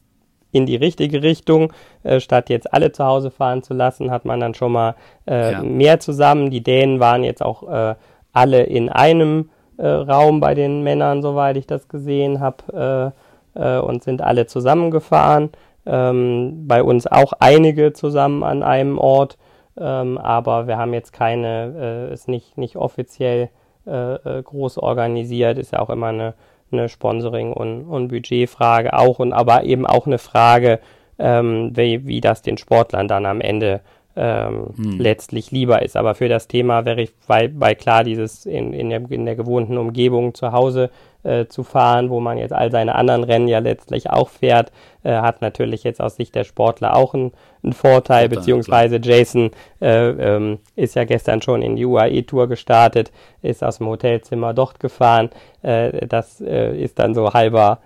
[0.51, 1.73] in die richtige Richtung.
[2.03, 4.95] Äh, statt jetzt alle zu Hause fahren zu lassen, hat man dann schon mal
[5.27, 5.63] äh, ja.
[5.63, 6.49] mehr zusammen.
[6.49, 7.95] Die Dänen waren jetzt auch äh,
[8.32, 13.13] alle in einem äh, Raum bei den Männern, soweit ich das gesehen habe,
[13.56, 15.49] äh, äh, und sind alle zusammengefahren.
[15.85, 19.37] Ähm, bei uns auch einige zusammen an einem Ort,
[19.77, 23.49] ähm, aber wir haben jetzt keine, ist nicht, nicht offiziell
[23.85, 26.35] groß organisiert, ist ja auch immer eine
[26.73, 29.19] eine Sponsoring- und, und Budgetfrage auch.
[29.19, 30.79] Und aber eben auch eine Frage,
[31.19, 33.81] ähm, wie, wie das den Sportlern dann am Ende
[34.15, 34.99] ähm, hm.
[34.99, 35.97] letztlich lieber ist.
[35.97, 39.36] Aber für das Thema wäre ich, weil, weil klar, dieses in, in, der, in der
[39.36, 40.91] gewohnten Umgebung zu Hause
[41.23, 44.71] äh, zu fahren, wo man jetzt all seine anderen Rennen ja letztlich auch fährt,
[45.04, 47.32] äh, hat natürlich jetzt aus Sicht der Sportler auch einen,
[47.63, 49.17] einen Vorteil, Vorteil, beziehungsweise klar.
[49.17, 54.54] Jason äh, ähm, ist ja gestern schon in die UAE-Tour gestartet, ist aus dem Hotelzimmer
[54.54, 55.30] dort gefahren.
[55.62, 57.80] Äh, das äh, ist dann so halber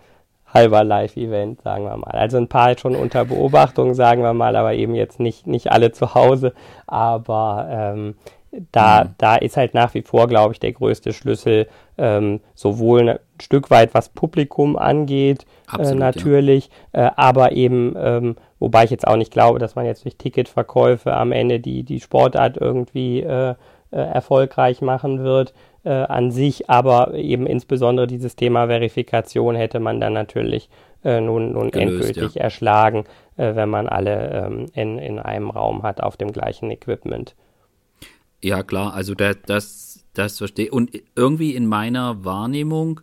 [0.54, 2.12] halber Live-Event, sagen wir mal.
[2.12, 5.92] Also ein paar schon unter Beobachtung, sagen wir mal, aber eben jetzt nicht, nicht alle
[5.92, 6.54] zu Hause.
[6.88, 8.16] Aber ähm,
[8.72, 9.10] da, mhm.
[9.18, 13.70] da ist halt nach wie vor, glaube ich, der größte Schlüssel, ähm, sowohl ein Stück
[13.70, 17.08] weit, was Publikum angeht, äh, Absolut, äh, natürlich, ja.
[17.08, 21.14] äh, aber eben, ähm, wobei ich jetzt auch nicht glaube, dass man jetzt durch Ticketverkäufe
[21.14, 23.56] am Ende die, die Sportart irgendwie äh,
[23.92, 25.54] äh erfolgreich machen wird
[25.88, 30.70] äh, an sich, aber eben insbesondere dieses Thema Verifikation hätte man dann natürlich
[31.04, 32.42] nun, nun Gelöst, endgültig ja.
[32.42, 37.36] erschlagen, wenn man alle ähm, in, in einem Raum hat auf dem gleichen Equipment.
[38.44, 43.02] Ja, klar, also da, das, das verstehe Und irgendwie in meiner Wahrnehmung,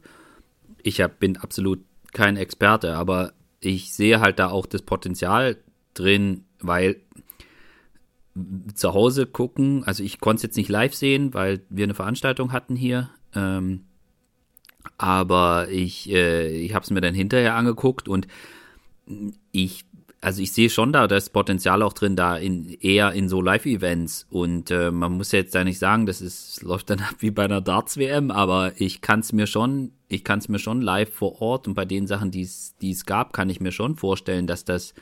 [0.83, 1.81] ich hab, bin absolut
[2.13, 5.57] kein Experte, aber ich sehe halt da auch das Potenzial
[5.95, 6.97] drin, weil
[8.75, 12.53] zu Hause gucken, also ich konnte es jetzt nicht live sehen, weil wir eine Veranstaltung
[12.53, 13.11] hatten hier.
[13.35, 13.85] Ähm,
[14.99, 18.27] aber ich, äh, ich habe es mir dann hinterher angeguckt und
[19.53, 19.85] ich
[20.25, 24.27] also ich sehe schon da das Potenzial auch drin, da in eher in so Live-Events.
[24.31, 27.45] Und äh, man muss jetzt da nicht sagen, das ist, läuft dann ab wie bei
[27.45, 31.43] einer Darts-WM, aber ich kann es mir schon, ich kann es mir schon live vor
[31.43, 34.95] Ort und bei den Sachen, die es gab, kann ich mir schon vorstellen, dass das,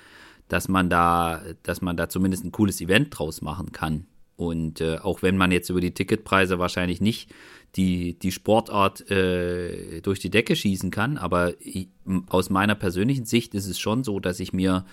[0.49, 4.07] dass man da, dass man da zumindest ein cooles Event draus machen kann.
[4.37, 7.31] Und äh, auch wenn man jetzt über die Ticketpreise wahrscheinlich nicht
[7.77, 11.89] die, die Sportart äh, durch die Decke schießen kann, aber ich,
[12.29, 14.85] aus meiner persönlichen Sicht ist es schon so, dass ich mir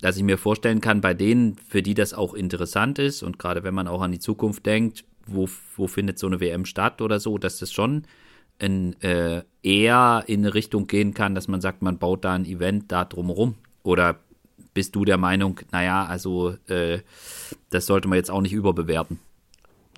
[0.00, 3.64] dass ich mir vorstellen kann, bei denen, für die das auch interessant ist und gerade
[3.64, 7.20] wenn man auch an die Zukunft denkt, wo, wo findet so eine WM statt oder
[7.20, 8.04] so, dass das schon
[8.58, 12.44] in, äh, eher in eine Richtung gehen kann, dass man sagt, man baut da ein
[12.44, 13.54] Event da drumherum.
[13.82, 14.20] Oder
[14.74, 16.98] bist du der Meinung, naja, also äh,
[17.70, 19.18] das sollte man jetzt auch nicht überbewerten?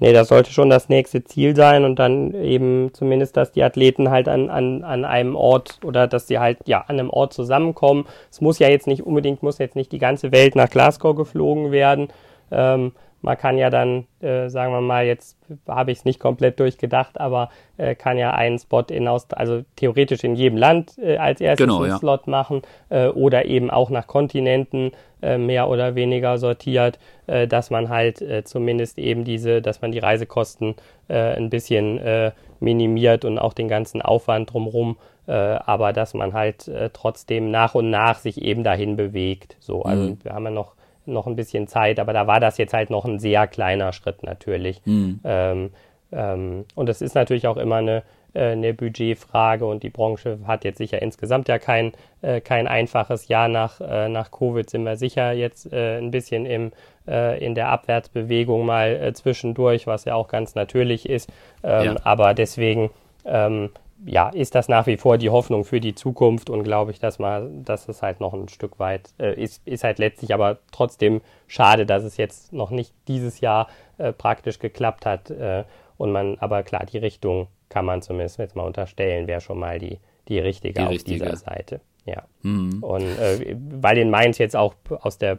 [0.01, 4.11] Nee, das sollte schon das nächste Ziel sein und dann eben zumindest, dass die Athleten
[4.11, 8.07] halt an, an, an einem Ort oder dass sie halt ja an einem Ort zusammenkommen.
[8.31, 11.71] Es muss ja jetzt nicht unbedingt, muss jetzt nicht die ganze Welt nach Glasgow geflogen
[11.71, 12.09] werden.
[12.51, 16.59] Ähm, man kann ja dann, äh, sagen wir mal, jetzt habe ich es nicht komplett
[16.59, 21.17] durchgedacht, aber äh, kann ja einen Spot in Aust also theoretisch in jedem Land äh,
[21.17, 21.99] als erstes genau, ja.
[21.99, 24.91] Slot machen äh, oder eben auch nach Kontinenten
[25.23, 29.99] äh, mehr oder weniger sortiert, äh, dass man halt zumindest eben diese, dass man die
[29.99, 30.75] Reisekosten
[31.09, 37.75] ein bisschen minimiert und auch den ganzen Aufwand drumherum, aber dass man halt trotzdem nach
[37.75, 39.57] und nach sich eben dahin bewegt.
[39.61, 40.19] So, also mhm.
[40.23, 40.75] wir haben ja noch
[41.07, 44.23] noch ein bisschen Zeit, aber da war das jetzt halt noch ein sehr kleiner Schritt
[44.23, 44.81] natürlich.
[44.85, 45.21] Mhm.
[45.25, 45.71] Ähm,
[46.13, 48.03] ähm, und es ist natürlich auch immer eine,
[48.35, 53.29] äh, eine Budgetfrage und die Branche hat jetzt sicher insgesamt ja kein, äh, kein einfaches
[53.29, 56.73] Jahr nach, äh, nach Covid, sind wir sicher jetzt äh, ein bisschen im,
[57.09, 61.31] äh, in der Abwärtsbewegung mal äh, zwischendurch, was ja auch ganz natürlich ist.
[61.63, 61.97] Ähm, ja.
[62.05, 62.91] Aber deswegen
[63.25, 63.71] ähm,
[64.05, 67.19] ja, ist das nach wie vor die Hoffnung für die Zukunft und glaube ich, dass
[67.19, 71.21] man, dass es halt noch ein Stück weit äh, ist, ist halt letztlich aber trotzdem
[71.47, 75.31] schade, dass es jetzt noch nicht dieses Jahr äh, praktisch geklappt hat.
[75.31, 75.65] Äh,
[75.97, 79.79] und man, aber klar, die Richtung kann man zumindest jetzt mal unterstellen, wäre schon mal
[79.79, 81.25] die, die richtige die auf richtige.
[81.25, 81.81] dieser Seite.
[82.05, 82.25] Ja.
[82.43, 82.83] Mhm.
[82.83, 85.39] Und äh, weil in Mainz jetzt auch aus der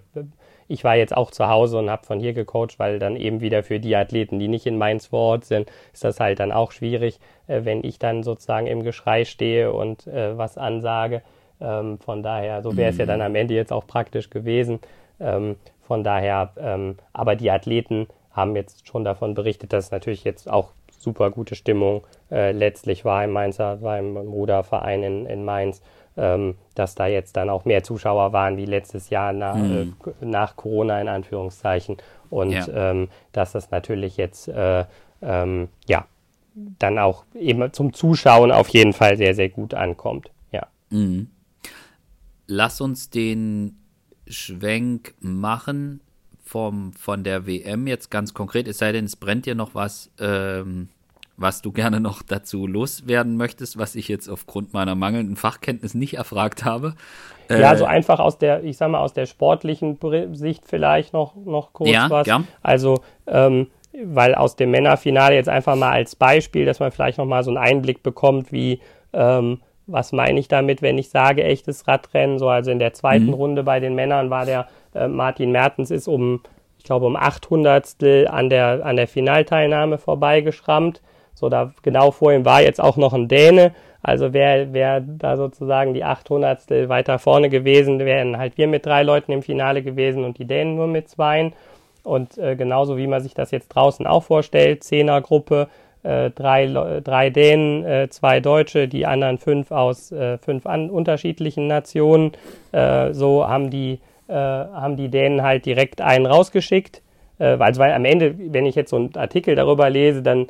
[0.73, 3.61] ich war jetzt auch zu Hause und habe von hier gecoacht, weil dann eben wieder
[3.61, 6.71] für die Athleten, die nicht in Mainz vor Ort sind, ist das halt dann auch
[6.71, 11.21] schwierig, äh, wenn ich dann sozusagen im Geschrei stehe und äh, was ansage.
[11.61, 13.01] Ähm, von daher, so wäre es mhm.
[13.01, 14.79] ja dann am Ende jetzt auch praktisch gewesen.
[15.19, 20.23] Ähm, von daher, ähm, aber die Athleten haben jetzt schon davon berichtet, dass es natürlich
[20.23, 25.45] jetzt auch super gute Stimmung äh, letztlich war im Mainzer, war im Ruderverein in, in
[25.45, 25.83] Mainz
[26.17, 29.95] ähm, dass da jetzt dann auch mehr Zuschauer waren wie letztes Jahr nach, mhm.
[30.21, 31.97] äh, nach Corona in Anführungszeichen
[32.29, 32.67] und ja.
[32.91, 34.85] ähm, dass das natürlich jetzt äh,
[35.21, 36.05] ähm, ja
[36.55, 40.29] dann auch eben zum Zuschauen auf jeden Fall sehr, sehr gut ankommt.
[40.51, 40.67] Ja.
[40.89, 41.29] Mhm.
[42.45, 43.79] lass uns den
[44.27, 46.01] Schwenk machen
[46.43, 50.11] vom, von der WM jetzt ganz konkret, es sei denn, es brennt dir noch was,
[50.19, 50.89] ähm,
[51.35, 56.15] was du gerne noch dazu loswerden möchtest, was ich jetzt aufgrund meiner mangelnden Fachkenntnis nicht
[56.15, 56.95] erfragt habe.
[57.49, 59.97] Äh, ja, so einfach aus der, ich sag mal, aus der sportlichen
[60.33, 62.27] Sicht vielleicht noch, noch kurz ja, was.
[62.27, 62.43] Ja.
[62.61, 63.67] Also, ähm,
[64.03, 67.51] weil aus dem Männerfinale jetzt einfach mal als Beispiel, dass man vielleicht noch mal so
[67.51, 68.79] einen Einblick bekommt, wie
[69.13, 72.39] ähm, was meine ich damit, wenn ich sage echtes Radrennen?
[72.39, 73.33] So, also in der zweiten mhm.
[73.33, 76.41] Runde bei den Männern war der äh, Martin Mertens ist um,
[76.77, 77.95] ich glaube, um 800
[78.29, 81.01] an der, an der Finalteilnahme vorbeigeschrammt.
[81.33, 83.73] So, da genau vor ihm war jetzt auch noch ein Däne.
[84.01, 89.01] Also wäre wär da sozusagen die 800 weiter vorne gewesen, wären halt wir mit drei
[89.01, 91.53] Leuten im Finale gewesen und die Dänen nur mit zweien.
[92.03, 95.69] Und äh, genauso wie man sich das jetzt draußen auch vorstellt, Zehnergruppe,
[96.03, 96.67] äh, drei,
[97.01, 102.33] drei Dänen, äh, zwei Deutsche, die anderen fünf aus äh, fünf an, unterschiedlichen Nationen.
[102.73, 107.01] Äh, so haben die, äh, haben die Dänen halt direkt einen rausgeschickt.
[107.39, 110.47] also weil am Ende, wenn ich jetzt so einen Artikel darüber lese, dann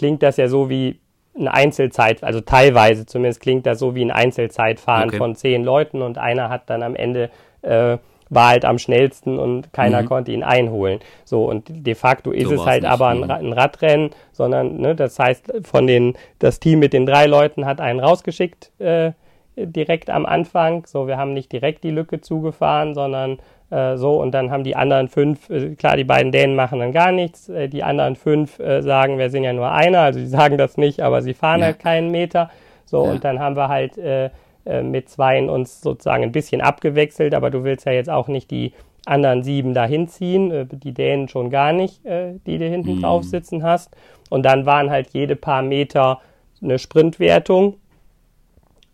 [0.00, 0.98] klingt das ja so wie
[1.38, 5.18] eine Einzelzeit, also teilweise zumindest klingt das so wie ein Einzelzeitfahren okay.
[5.18, 7.28] von zehn Leuten und einer hat dann am Ende
[7.60, 7.98] äh,
[8.30, 10.06] war halt am schnellsten und keiner mhm.
[10.06, 11.00] konnte ihn einholen.
[11.26, 12.90] So, und de facto ist so es halt nicht.
[12.90, 13.30] aber ein, mhm.
[13.30, 17.82] ein, Radrennen, sondern, ne, das heißt, von den, das Team mit den drei Leuten hat
[17.82, 19.12] einen rausgeschickt, äh,
[19.56, 20.86] direkt am Anfang.
[20.86, 23.38] So, wir haben nicht direkt die Lücke zugefahren, sondern
[23.70, 26.92] äh, so, und dann haben die anderen fünf, äh, klar, die beiden Dänen machen dann
[26.92, 30.26] gar nichts, äh, die anderen fünf äh, sagen, wir sind ja nur einer, also sie
[30.38, 31.66] sagen das nicht, aber sie fahren ja.
[31.66, 32.50] halt keinen Meter.
[32.84, 33.12] So, ja.
[33.12, 34.30] und dann haben wir halt äh,
[34.66, 38.50] äh, mit zweien uns sozusagen ein bisschen abgewechselt, aber du willst ja jetzt auch nicht
[38.50, 38.72] die
[39.06, 43.00] anderen sieben dahin ziehen, die Dänen schon gar nicht, die du hinten mhm.
[43.00, 43.96] drauf sitzen hast.
[44.28, 46.20] Und dann waren halt jede paar Meter
[46.62, 47.76] eine Sprintwertung,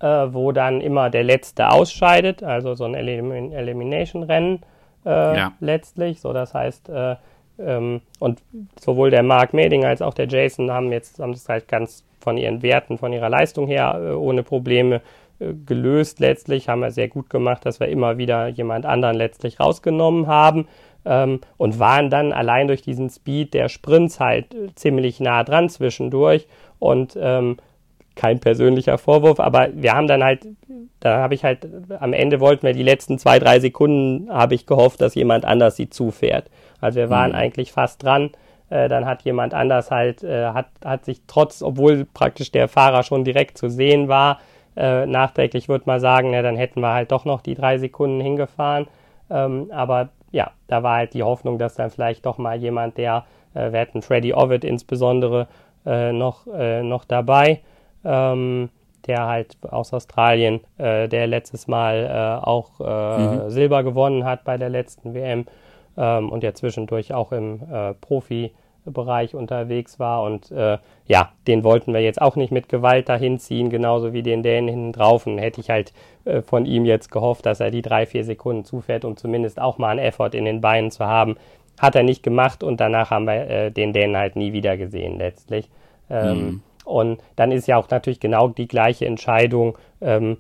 [0.01, 4.61] äh, wo dann immer der Letzte ausscheidet, also so ein Elim Elimination-Rennen
[5.05, 5.53] äh, ja.
[5.61, 6.21] letztlich.
[6.21, 7.17] So, das heißt, äh,
[7.59, 8.43] ähm, und
[8.79, 12.37] sowohl der Mark Meding als auch der Jason haben jetzt haben das halt ganz von
[12.37, 15.01] ihren Werten, von ihrer Leistung her ohne Probleme
[15.39, 19.61] äh, gelöst letztlich, haben wir sehr gut gemacht, dass wir immer wieder jemand anderen letztlich
[19.61, 20.67] rausgenommen haben
[21.05, 25.69] ähm, und waren dann allein durch diesen Speed der Sprints halt äh, ziemlich nah dran
[25.69, 26.47] zwischendurch
[26.79, 27.59] und ähm,
[28.17, 30.47] kein persönlicher Vorwurf, aber wir haben dann halt,
[31.01, 31.69] da habe ich halt,
[32.01, 35.77] am Ende wollten wir die letzten zwei, drei Sekunden, habe ich gehofft, dass jemand anders
[35.77, 36.51] sie zufährt.
[36.81, 37.37] Also wir waren mhm.
[37.37, 38.31] eigentlich fast dran.
[38.69, 43.03] Äh, dann hat jemand anders halt, äh, hat, hat sich trotz, obwohl praktisch der Fahrer
[43.05, 44.41] schon direkt zu sehen war,
[44.77, 48.21] äh, nachträglich würde man sagen, ja, dann hätten wir halt doch noch die drei Sekunden
[48.21, 48.87] hingefahren.
[49.31, 53.25] Ähm, aber ja, da war halt die Hoffnung, dass dann vielleicht doch mal jemand, der,
[53.55, 55.47] äh, wir hätten Freddy Ovid insbesondere
[55.87, 57.61] äh, noch, äh, noch dabei,
[58.07, 58.71] ähm,
[59.07, 63.51] der halt aus Australien, äh, der letztes Mal äh, auch mhm.
[63.51, 65.47] Silber gewonnen hat bei der letzten WM
[65.97, 67.61] ähm, und ja zwischendurch auch im
[68.01, 68.53] Profi-
[68.93, 70.23] Bereich unterwegs war.
[70.23, 74.23] Und äh, ja, den wollten wir jetzt auch nicht mit Gewalt dahin ziehen, genauso wie
[74.23, 75.27] den Dänen hinten drauf.
[75.27, 75.93] Und hätte ich halt
[76.25, 79.79] äh, von ihm jetzt gehofft, dass er die drei, vier Sekunden zufährt, um zumindest auch
[79.79, 81.37] mal einen Effort in den Beinen zu haben.
[81.79, 85.19] Hat er nicht gemacht und danach haben wir äh, den Dänen halt nie wieder gesehen
[85.19, 85.69] letztlich.
[86.09, 86.63] Ähm, mhm.
[86.87, 90.39] Und dann ist ja auch natürlich genau die gleiche Entscheidung, ähm,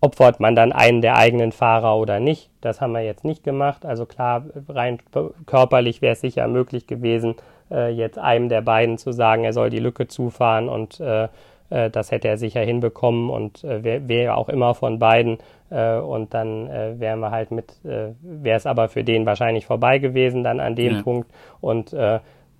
[0.00, 2.50] opfert man dann einen der eigenen Fahrer oder nicht.
[2.60, 3.86] Das haben wir jetzt nicht gemacht.
[3.86, 4.98] Also klar, rein
[5.46, 7.36] körperlich wäre es sicher möglich gewesen,
[7.70, 11.28] äh, jetzt einem der beiden zu sagen, er soll die Lücke zufahren und äh,
[11.70, 15.38] äh das hätte er sicher hinbekommen und äh, wäre wär auch immer von beiden.
[15.70, 19.98] Äh, und dann äh, wären wir halt mit, wäre es aber für den wahrscheinlich vorbei
[19.98, 21.02] gewesen dann an dem ja.
[21.02, 21.30] Punkt.
[21.60, 21.94] Und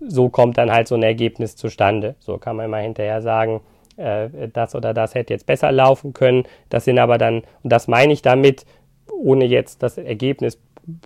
[0.00, 2.14] so kommt dann halt so ein Ergebnis zustande.
[2.18, 3.61] So kann man immer hinterher sagen,
[3.96, 6.44] äh, das oder das hätte jetzt besser laufen können.
[6.68, 8.64] Das sind aber dann, und das meine ich damit,
[9.12, 10.59] ohne jetzt das Ergebnis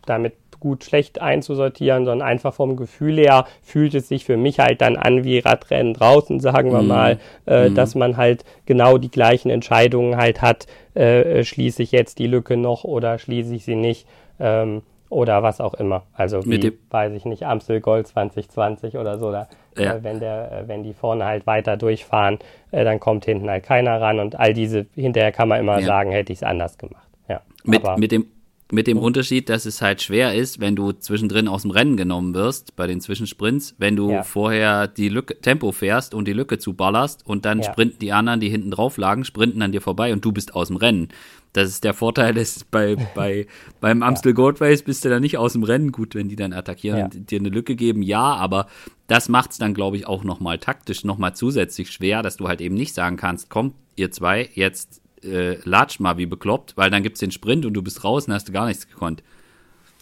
[0.07, 4.81] damit gut schlecht einzusortieren, sondern einfach vom Gefühl her fühlt es sich für mich halt
[4.81, 6.87] dann an wie Radrennen draußen, sagen wir mm.
[6.87, 7.74] mal, äh, mm.
[7.77, 12.57] dass man halt genau die gleichen Entscheidungen halt hat, äh, schließe ich jetzt die Lücke
[12.57, 14.07] noch oder schließe ich sie nicht.
[14.40, 16.05] Ähm, oder was auch immer.
[16.12, 19.33] Also wie, weiß ich nicht, Amstel Gold 2020 oder so.
[19.33, 19.94] Da, ja.
[19.94, 22.38] äh, wenn, der, äh, wenn die vorne halt weiter durchfahren,
[22.71, 25.87] äh, dann kommt hinten halt keiner ran und all diese, hinterher kann man immer ja.
[25.87, 27.09] sagen, hätte ich es anders gemacht.
[27.28, 27.41] Ja.
[27.64, 28.26] Mit, mit dem
[28.70, 32.35] mit dem Unterschied, dass es halt schwer ist, wenn du zwischendrin aus dem Rennen genommen
[32.35, 34.22] wirst, bei den Zwischensprints, wenn du ja.
[34.22, 38.51] vorher die Lücke, Tempo fährst und die Lücke zuballerst und dann sprinten die anderen, die
[38.51, 41.09] hinten drauf lagen, sprinten an dir vorbei und du bist aus dem Rennen.
[41.53, 43.46] Das ist der Vorteil, dass bei, bei,
[43.80, 45.92] beim Amstel Gold Race bist du da nicht aus dem Rennen.
[45.92, 47.05] Gut, wenn die dann attackieren ja.
[47.07, 48.66] und dir eine Lücke geben, ja, aber
[49.07, 52.61] das macht es dann, glaube ich, auch nochmal taktisch, nochmal zusätzlich schwer, dass du halt
[52.61, 57.03] eben nicht sagen kannst, komm, ihr zwei, jetzt äh, latsch mal wie bekloppt, weil dann
[57.03, 59.22] gibt es den Sprint und du bist raus und hast du gar nichts gekonnt.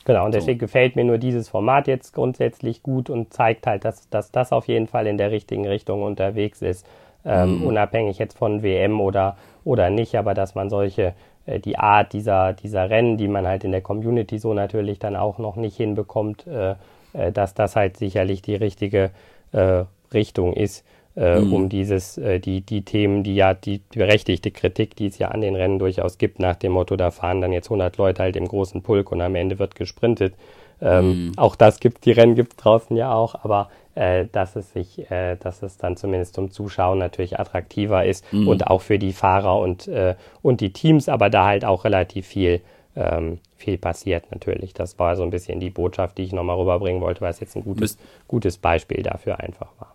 [0.05, 0.66] Genau, und deswegen so.
[0.66, 4.68] gefällt mir nur dieses Format jetzt grundsätzlich gut und zeigt halt, dass, dass das auf
[4.68, 6.86] jeden Fall in der richtigen Richtung unterwegs ist.
[7.24, 7.66] Ähm, mhm.
[7.66, 11.14] Unabhängig jetzt von WM oder, oder nicht, aber dass man solche,
[11.47, 15.38] die Art dieser, dieser Rennen, die man halt in der Community so natürlich dann auch
[15.38, 16.74] noch nicht hinbekommt, äh,
[17.12, 19.11] äh, dass das halt sicherlich die richtige
[19.53, 20.84] äh, Richtung ist
[21.16, 21.53] äh, mhm.
[21.53, 25.28] um dieses, äh, die, die Themen, die ja, die, die berechtigte Kritik, die es ja
[25.28, 28.36] an den Rennen durchaus gibt, nach dem Motto, da fahren dann jetzt 100 Leute halt
[28.36, 30.34] im großen Pulk und am Ende wird gesprintet.
[30.80, 31.32] Ähm, mhm.
[31.36, 35.11] Auch das gibt die Rennen gibt es draußen ja auch, aber äh, dass es sich,
[35.11, 38.47] äh, dass es dann zumindest zum Zuschauen natürlich attraktiver ist mhm.
[38.47, 42.26] und auch für die Fahrer und, äh, und die Teams, aber da halt auch relativ
[42.26, 42.61] viel
[42.97, 44.72] ähm, viel passiert natürlich.
[44.72, 47.57] Das war so ein bisschen die Botschaft, die ich nochmal rüberbringen wollte, weil es jetzt
[47.57, 49.94] ein gutes, gutes Beispiel dafür einfach war.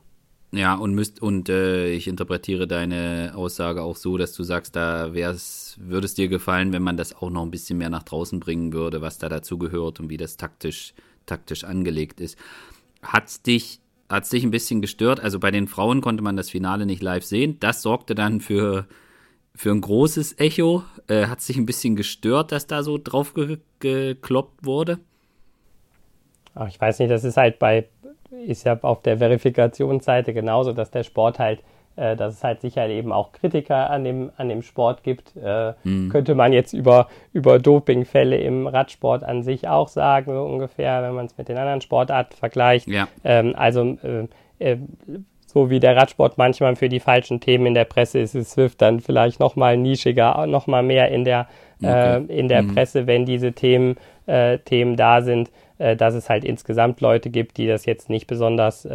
[0.54, 5.14] Ja, und müsst, und äh, ich interpretiere deine Aussage auch so, dass du sagst, da
[5.14, 8.40] wär's, würde es dir gefallen, wenn man das auch noch ein bisschen mehr nach draußen
[8.40, 10.94] bringen würde, was da dazu gehört und wie das taktisch,
[11.26, 12.38] taktisch angelegt ist.
[13.02, 13.80] Hat's dich,
[14.12, 15.20] hat's dich ein bisschen gestört?
[15.20, 17.58] Also bei den Frauen konnte man das Finale nicht live sehen.
[17.60, 18.86] Das sorgte dann für,
[19.56, 20.84] für ein großes Echo.
[21.08, 25.00] Äh, hat sich ein bisschen gestört, dass da so drauf ge gekloppt wurde?
[26.54, 27.88] Ach, ich weiß nicht, das ist halt bei,
[28.46, 31.64] ist ja auf der Verifikationsseite genauso, dass der Sport halt,
[31.98, 35.36] äh, dass es halt sicher eben auch Kritiker an dem, an dem Sport gibt.
[35.36, 36.10] Äh, mhm.
[36.10, 41.14] Könnte man jetzt über, über Dopingfälle im Radsport an sich auch sagen, so ungefähr, wenn
[41.14, 42.88] man es mit den anderen Sportarten vergleicht.
[42.88, 43.08] Ja.
[43.24, 44.28] Ähm, also äh,
[44.60, 44.78] äh,
[45.46, 48.82] so wie der Radsport manchmal für die falschen Themen in der Presse ist, ist Swift
[48.82, 51.50] dann vielleicht noch mal nischiger, noch mal mehr in der,
[51.82, 52.24] okay.
[52.30, 52.74] äh, in der mhm.
[52.74, 55.52] Presse, wenn diese Themen, äh, Themen da sind
[55.98, 58.88] dass es halt insgesamt Leute gibt, die das jetzt nicht besonders,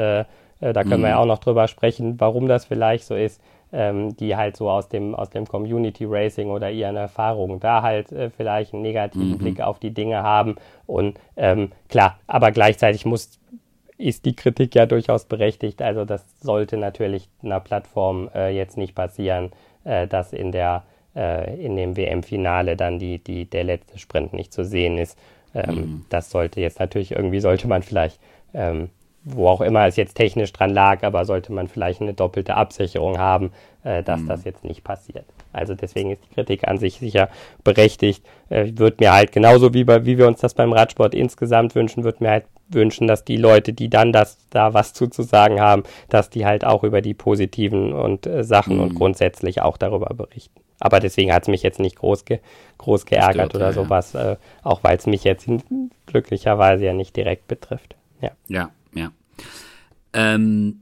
[0.60, 1.04] äh, da können mhm.
[1.04, 3.40] wir ja auch noch drüber sprechen, warum das vielleicht so ist,
[3.72, 8.12] ähm, die halt so aus dem, aus dem Community Racing oder ihren Erfahrungen da halt
[8.12, 9.38] äh, vielleicht einen negativen mhm.
[9.38, 10.56] Blick auf die Dinge haben.
[10.86, 13.38] Und ähm, klar, aber gleichzeitig muss
[13.98, 15.80] ist die Kritik ja durchaus berechtigt.
[15.80, 19.52] Also das sollte natürlich einer Plattform äh, jetzt nicht passieren,
[19.84, 20.84] äh, dass in der
[21.16, 25.18] äh, in dem WM-Finale dann die, die, der letzte Sprint nicht zu sehen ist.
[25.54, 26.04] Ähm, mhm.
[26.10, 28.20] Das sollte jetzt natürlich irgendwie, sollte man vielleicht,
[28.52, 28.90] ähm,
[29.28, 33.18] wo auch immer es jetzt technisch dran lag, aber sollte man vielleicht eine doppelte Absicherung
[33.18, 33.50] haben,
[33.82, 34.28] äh, dass mhm.
[34.28, 35.24] das jetzt nicht passiert.
[35.52, 37.28] Also deswegen ist die Kritik an sich sicher
[37.64, 38.24] berechtigt.
[38.50, 42.04] Äh, würde mir halt genauso wie, bei, wie wir uns das beim Radsport insgesamt wünschen,
[42.04, 46.30] würde mir halt wünschen, dass die Leute, die dann das da was zuzusagen haben, dass
[46.30, 48.82] die halt auch über die positiven und äh, Sachen mhm.
[48.82, 50.60] und grundsätzlich auch darüber berichten.
[50.78, 52.38] Aber deswegen hat es mich jetzt nicht groß, ge
[52.78, 54.32] groß geärgert Stört, oder ja, sowas, ja.
[54.32, 55.48] Äh, auch weil es mich jetzt
[56.06, 57.96] glücklicherweise ja nicht direkt betrifft.
[58.20, 58.70] Ja, ja.
[58.96, 59.12] Ja.
[60.12, 60.80] Ähm,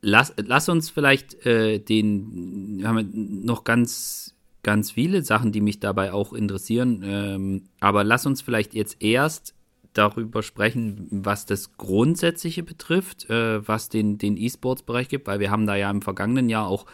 [0.00, 5.80] lass, lass uns vielleicht äh, den, wir haben noch ganz, ganz viele Sachen, die mich
[5.80, 9.54] dabei auch interessieren, ähm, aber lass uns vielleicht jetzt erst
[9.92, 15.66] darüber sprechen, was das Grundsätzliche betrifft, äh, was den, den E-Sports-Bereich gibt, weil wir haben
[15.66, 16.86] da ja im vergangenen Jahr auch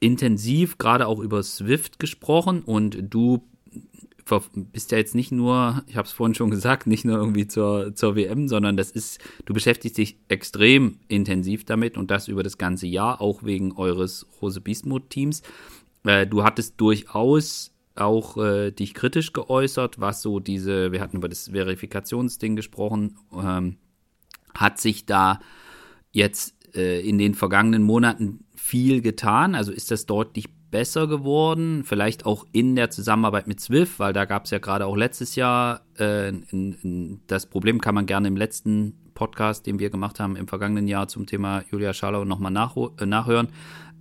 [0.00, 3.42] intensiv gerade auch über Swift gesprochen und du
[4.72, 7.94] bist ja jetzt nicht nur, ich habe es vorhin schon gesagt, nicht nur irgendwie zur,
[7.94, 12.58] zur WM, sondern das ist, du beschäftigst dich extrem intensiv damit und das über das
[12.58, 15.42] ganze Jahr, auch wegen eures Rose Bismuth Teams.
[16.04, 21.28] Äh, du hattest durchaus auch äh, dich kritisch geäußert, was so diese, wir hatten über
[21.28, 23.76] das Verifikationsding gesprochen, ähm,
[24.54, 25.40] hat sich da
[26.10, 29.54] jetzt äh, in den vergangenen Monaten viel getan?
[29.54, 30.46] Also ist das deutlich
[30.76, 31.84] besser geworden?
[31.84, 35.34] Vielleicht auch in der Zusammenarbeit mit Swift, weil da gab es ja gerade auch letztes
[35.34, 40.20] Jahr äh, in, in, das Problem kann man gerne im letzten Podcast, den wir gemacht
[40.20, 43.48] haben im vergangenen Jahr zum Thema Julia Scharlau nochmal nach, äh, nachhören.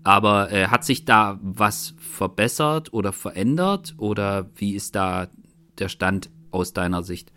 [0.04, 5.28] Aber äh, hat sich da was verbessert oder verändert oder wie ist da
[5.80, 7.32] der Stand aus deiner Sicht?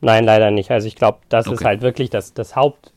[0.00, 0.70] Nein, leider nicht.
[0.70, 1.54] Also ich glaube, das okay.
[1.54, 2.94] ist halt wirklich das, das Haupt,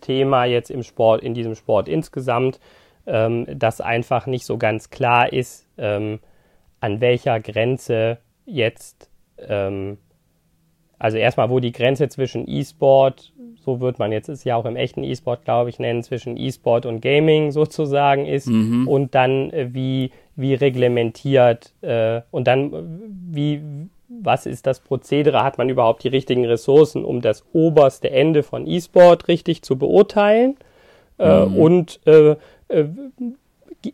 [0.00, 2.60] Thema jetzt im Sport, in diesem Sport insgesamt,
[3.06, 6.18] ähm, dass einfach nicht so ganz klar ist, ähm,
[6.80, 9.98] an welcher Grenze jetzt, ähm,
[10.98, 14.76] also erstmal, wo die Grenze zwischen E-Sport, so wird man jetzt ist ja auch im
[14.76, 18.86] echten E-Sport, glaube ich, nennen, zwischen E-Sport und Gaming sozusagen ist mhm.
[18.86, 23.00] und dann äh, wie, wie reglementiert äh, und dann
[23.30, 23.60] wie,
[24.08, 28.66] was ist das Prozedere, hat man überhaupt die richtigen Ressourcen, um das oberste Ende von
[28.66, 30.56] E-Sport richtig zu beurteilen?
[31.18, 31.56] Äh, mhm.
[31.56, 32.36] und äh, äh,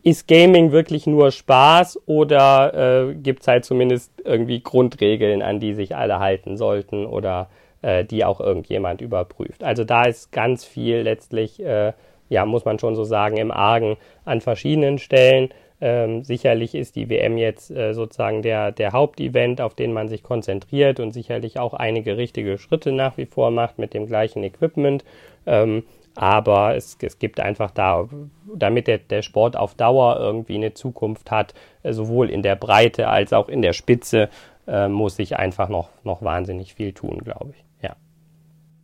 [0.03, 5.73] ist Gaming wirklich nur Spaß oder äh, gibt es halt zumindest irgendwie Grundregeln, an die
[5.73, 7.49] sich alle halten sollten oder
[7.81, 9.63] äh, die auch irgendjemand überprüft?
[9.63, 11.93] Also da ist ganz viel letztlich, äh,
[12.29, 15.49] ja, muss man schon so sagen, im Argen an verschiedenen Stellen.
[15.81, 20.23] Ähm, sicherlich ist die WM jetzt äh, sozusagen der, der Hauptevent, auf den man sich
[20.23, 25.03] konzentriert und sicherlich auch einige richtige Schritte nach wie vor macht mit dem gleichen Equipment.
[25.45, 25.83] Ähm,
[26.15, 28.07] aber es, es gibt einfach da,
[28.53, 33.07] damit der, der Sport auf Dauer irgendwie eine Zukunft hat, äh, sowohl in der Breite
[33.07, 34.29] als auch in der Spitze,
[34.67, 37.65] äh, muss sich einfach noch, noch wahnsinnig viel tun, glaube ich.
[37.81, 37.95] Ja.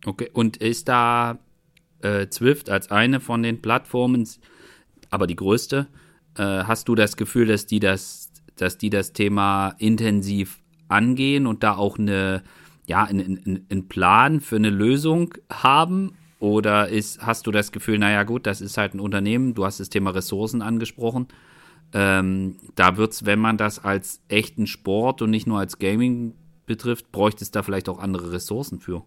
[0.04, 1.38] Okay, und ist da
[2.02, 4.28] äh, Zwift als eine von den Plattformen,
[5.10, 5.86] aber die größte,
[6.36, 11.62] äh, hast du das Gefühl, dass die das, dass die das Thema intensiv angehen und
[11.62, 12.42] da auch eine,
[12.86, 16.16] ja, einen, einen Plan für eine Lösung haben?
[16.40, 19.78] Oder ist, hast du das Gefühl, naja gut, das ist halt ein Unternehmen, du hast
[19.78, 21.28] das Thema Ressourcen angesprochen.
[21.92, 26.34] Ähm, da wird es, wenn man das als echten Sport und nicht nur als Gaming
[26.64, 29.02] betrifft, bräuchte es da vielleicht auch andere Ressourcen für.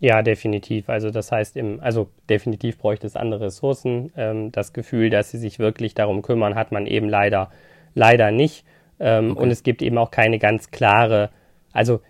[0.00, 0.88] Ja, definitiv.
[0.88, 4.12] Also das heißt, im, also definitiv bräuchte es andere Ressourcen.
[4.16, 7.50] Ähm, das Gefühl, dass sie sich wirklich darum kümmern, hat man eben leider,
[7.94, 8.64] leider nicht.
[9.00, 9.42] Ähm, okay.
[9.42, 11.30] Und es gibt eben auch keine ganz klare,
[11.72, 12.00] also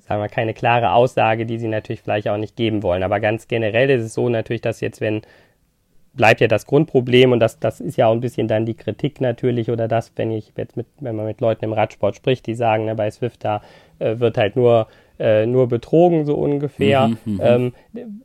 [0.00, 3.02] sagen wir keine klare Aussage, die sie natürlich vielleicht auch nicht geben wollen.
[3.02, 5.22] Aber ganz generell ist es so natürlich, dass jetzt, wenn
[6.14, 9.20] bleibt ja das Grundproblem und das, das ist ja auch ein bisschen dann die Kritik
[9.20, 12.54] natürlich oder das, wenn ich jetzt mit, wenn man mit Leuten im Radsport spricht, die
[12.54, 13.62] sagen, ne, bei Swift da
[13.98, 14.88] äh, wird halt nur
[15.22, 17.06] äh, nur betrogen, so ungefähr.
[17.06, 17.72] Mhm, mhm, ähm,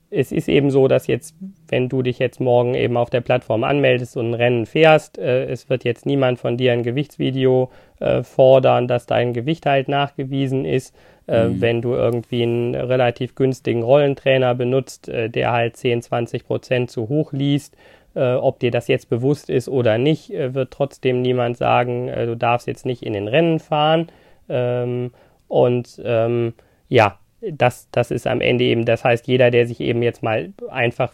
[0.10, 1.36] es ist eben so, dass jetzt,
[1.68, 5.46] wenn du dich jetzt morgen eben auf der Plattform anmeldest und ein Rennen fährst, äh,
[5.46, 7.70] es wird jetzt niemand von dir ein Gewichtsvideo
[8.00, 10.96] äh, fordern, dass dein Gewicht halt nachgewiesen ist.
[11.28, 11.62] Äh, mhm.
[11.62, 17.10] Wenn du irgendwie einen relativ günstigen Rollentrainer benutzt, äh, der halt 10, 20 Prozent zu
[17.10, 17.78] hoch liest,
[18.16, 22.84] ob dir das jetzt bewusst ist oder nicht, wird trotzdem niemand sagen, du darfst jetzt
[22.84, 24.08] nicht in den Rennen fahren.
[24.50, 25.12] Ähm,
[25.48, 26.54] und ähm,
[26.90, 30.54] ja, das, das ist am Ende eben, das heißt, jeder, der sich eben jetzt mal
[30.70, 31.14] einfach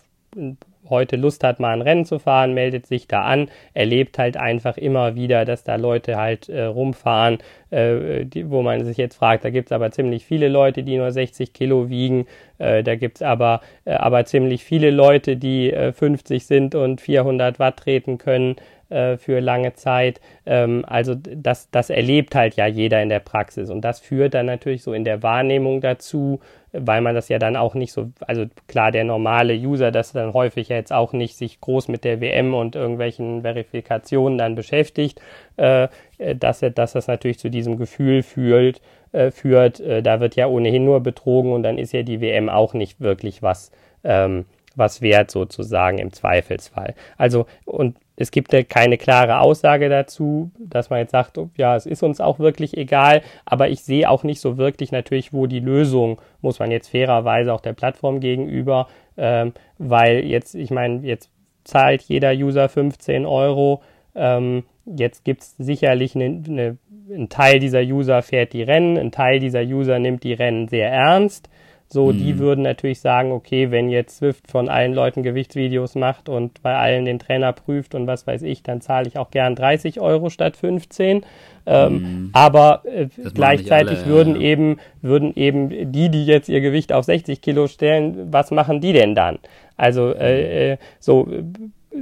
[0.89, 4.77] heute Lust hat, mal ein Rennen zu fahren, meldet sich da an, erlebt halt einfach
[4.77, 7.37] immer wieder, dass da Leute halt äh, rumfahren,
[7.69, 10.97] äh, die, wo man sich jetzt fragt, da gibt es aber ziemlich viele Leute, die
[10.97, 12.25] nur 60 Kilo wiegen,
[12.57, 16.99] äh, da gibt es aber, äh, aber ziemlich viele Leute, die 50 äh, sind und
[16.99, 18.55] 400 Watt treten können
[18.93, 20.21] äh, für lange Zeit.
[20.45, 24.45] Ähm, also das, das erlebt halt ja jeder in der Praxis und das führt dann
[24.45, 26.39] natürlich so in der Wahrnehmung dazu,
[26.73, 30.33] weil man das ja dann auch nicht so, also klar, der normale User, das dann
[30.33, 35.21] häufig jetzt auch nicht sich groß mit der WM und irgendwelchen Verifikationen dann beschäftigt,
[35.57, 35.87] äh,
[36.35, 38.81] dass, dass das natürlich zu diesem Gefühl fühlt,
[39.11, 42.49] äh, führt, äh, da wird ja ohnehin nur betrogen und dann ist ja die WM
[42.49, 43.71] auch nicht wirklich was,
[44.03, 46.95] ähm, was wert sozusagen im Zweifelsfall.
[47.17, 51.75] Also und es gibt ja keine klare Aussage dazu, dass man jetzt sagt, oh, ja,
[51.75, 55.47] es ist uns auch wirklich egal, aber ich sehe auch nicht so wirklich natürlich, wo
[55.47, 58.87] die Lösung, muss man jetzt fairerweise auch der Plattform gegenüber,
[59.17, 61.31] ähm, weil jetzt, ich meine, jetzt
[61.63, 63.81] zahlt jeder User 15 Euro,
[64.15, 66.77] ähm, jetzt gibt es sicherlich eine, eine,
[67.09, 70.91] ein Teil dieser User fährt die Rennen, ein Teil dieser User nimmt die Rennen sehr
[70.91, 71.49] ernst,
[71.93, 72.17] so, mhm.
[72.17, 76.75] die würden natürlich sagen, okay, wenn jetzt Swift von allen Leuten Gewichtsvideos macht und bei
[76.75, 80.31] allen den Trainer prüft und was weiß ich, dann zahle ich auch gern 30 Euro
[80.31, 81.21] statt 15.
[81.65, 82.29] Ähm, mhm.
[82.33, 84.47] Aber äh, gleichzeitig alle, würden ja, ja.
[84.47, 88.91] eben würden eben die, die jetzt ihr Gewicht auf 60 Kilo stellen, was machen die
[88.93, 89.37] denn dann?
[89.77, 91.27] Also äh, äh, so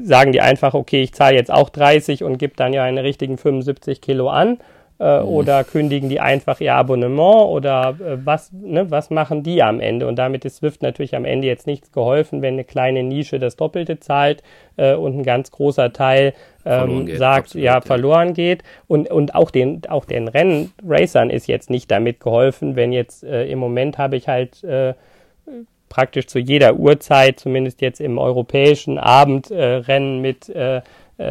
[0.03, 3.37] sagen die einfach, okay, ich zahle jetzt auch 30 und gebe dann ja einen richtigen
[3.37, 4.57] 75 Kilo an
[5.01, 5.27] äh, mhm.
[5.29, 10.05] oder kündigen die einfach ihr Abonnement oder äh, was, ne, was machen die am Ende?
[10.05, 13.55] Und damit ist Swift natürlich am Ende jetzt nichts geholfen, wenn eine kleine Nische das
[13.55, 14.43] Doppelte zahlt
[14.77, 16.33] äh, und ein ganz großer Teil
[16.65, 18.63] ähm, geht, sagt, absolut, ja, verloren geht.
[18.87, 23.45] Und, und auch den, auch den Rennracern ist jetzt nicht damit geholfen, wenn jetzt äh,
[23.47, 24.93] im Moment habe ich halt äh,
[25.89, 30.81] praktisch zu jeder Uhrzeit, zumindest jetzt im europäischen Abendrennen äh, mit äh,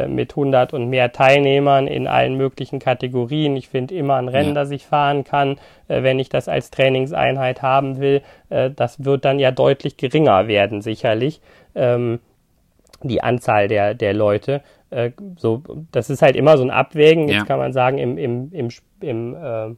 [0.07, 3.57] mit 100 und mehr Teilnehmern in allen möglichen Kategorien.
[3.57, 4.55] Ich finde immer ein Rennen, ja.
[4.55, 8.22] das ich fahren kann, äh, wenn ich das als Trainingseinheit haben will.
[8.51, 11.41] Äh, das wird dann ja deutlich geringer werden, sicherlich.
[11.74, 12.20] Ähm,
[13.03, 14.62] die Anzahl der, der Leute.
[14.91, 15.62] Äh, so,
[15.93, 17.28] das ist halt immer so ein Abwägen.
[17.28, 18.68] Jetzt kann man sagen, im, im, im,
[19.01, 19.74] im äh,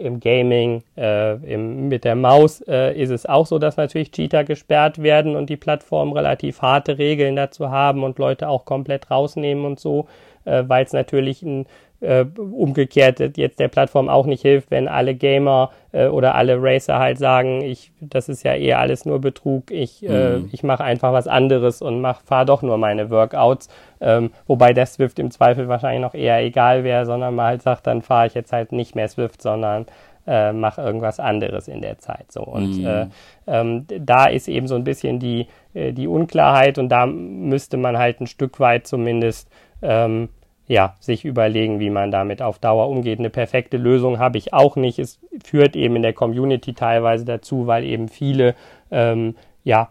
[0.00, 4.44] im Gaming, äh, im, mit der Maus äh, ist es auch so, dass natürlich Cheater
[4.44, 9.64] gesperrt werden und die Plattformen relativ harte Regeln dazu haben und Leute auch komplett rausnehmen
[9.64, 10.08] und so,
[10.44, 11.66] äh, weil es natürlich ein
[12.00, 16.98] äh, umgekehrt jetzt der Plattform auch nicht hilft, wenn alle Gamer äh, oder alle Racer
[16.98, 20.48] halt sagen, ich, das ist ja eher alles nur Betrug, ich, äh, mhm.
[20.52, 23.68] ich mache einfach was anderes und mach, fahr doch nur meine Workouts,
[24.00, 27.86] ähm, wobei der Swift im Zweifel wahrscheinlich noch eher egal wäre, sondern man halt sagt,
[27.86, 29.86] dann fahre ich jetzt halt nicht mehr Swift, sondern
[30.26, 32.30] äh, mache irgendwas anderes in der Zeit.
[32.30, 32.86] So und mhm.
[32.86, 33.06] äh,
[33.46, 37.98] ähm, da ist eben so ein bisschen die äh, die Unklarheit und da müsste man
[37.98, 39.50] halt ein Stück weit zumindest
[39.82, 40.28] ähm,
[40.70, 43.18] ja, sich überlegen, wie man damit auf Dauer umgeht.
[43.18, 45.00] Eine perfekte Lösung habe ich auch nicht.
[45.00, 48.54] Es führt eben in der Community teilweise dazu, weil eben viele,
[48.92, 49.34] ähm,
[49.64, 49.88] ja,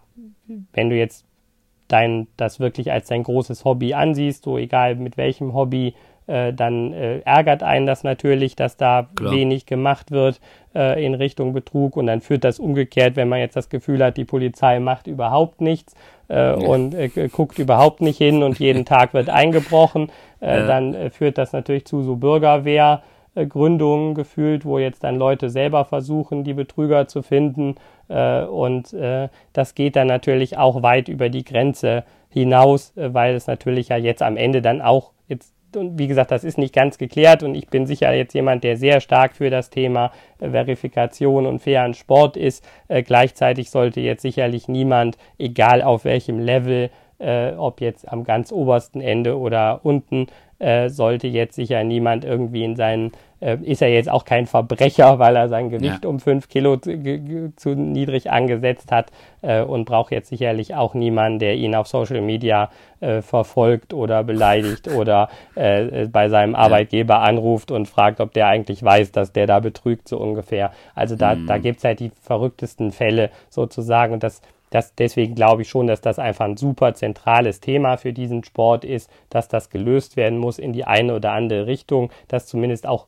[0.72, 1.26] wenn du jetzt
[1.90, 5.96] dein, das wirklich als dein großes Hobby ansiehst, so egal mit welchem Hobby,
[6.30, 9.34] äh, dann äh, ärgert einen das natürlich, dass da Klar.
[9.34, 10.40] wenig gemacht wird
[10.76, 14.16] äh, in Richtung Betrug und dann führt das umgekehrt, wenn man jetzt das Gefühl hat,
[14.16, 15.96] die Polizei macht überhaupt nichts
[16.30, 16.54] äh, ja.
[16.54, 20.68] und äh, guckt überhaupt nicht hin und jeden Tag wird eingebrochen, äh, ja.
[20.68, 23.02] dann führt das natürlich zu so Bürgerwehr.
[23.48, 27.76] Gründungen gefühlt, wo jetzt dann Leute selber versuchen, die Betrüger zu finden.
[28.10, 33.36] Äh, und äh, das geht dann natürlich auch weit über die Grenze hinaus, äh, weil
[33.36, 36.74] es natürlich ja jetzt am Ende dann auch jetzt und wie gesagt, das ist nicht
[36.74, 41.46] ganz geklärt und ich bin sicher jetzt jemand, der sehr stark für das Thema Verifikation
[41.46, 42.68] und fairen Sport ist.
[42.88, 46.90] Gleichzeitig sollte jetzt sicherlich niemand, egal auf welchem Level,
[47.20, 50.26] ob jetzt am ganz obersten Ende oder unten,
[50.88, 55.36] sollte jetzt sicher niemand irgendwie in seinen, äh, ist er jetzt auch kein Verbrecher, weil
[55.36, 56.10] er sein Gewicht ja.
[56.10, 59.12] um fünf Kilo zu, zu niedrig angesetzt hat
[59.42, 62.70] äh, und braucht jetzt sicherlich auch niemanden, der ihn auf Social Media
[63.00, 67.22] äh, verfolgt oder beleidigt oder äh, bei seinem Arbeitgeber ja.
[67.22, 70.72] anruft und fragt, ob der eigentlich weiß, dass der da betrügt, so ungefähr.
[70.96, 71.48] Also da, mhm.
[71.48, 76.02] da gibt's halt die verrücktesten Fälle sozusagen und das das, deswegen glaube ich schon, dass
[76.02, 80.60] das einfach ein super zentrales Thema für diesen Sport ist, dass das gelöst werden muss
[80.60, 83.08] in die eine oder andere Richtung, dass zumindest auch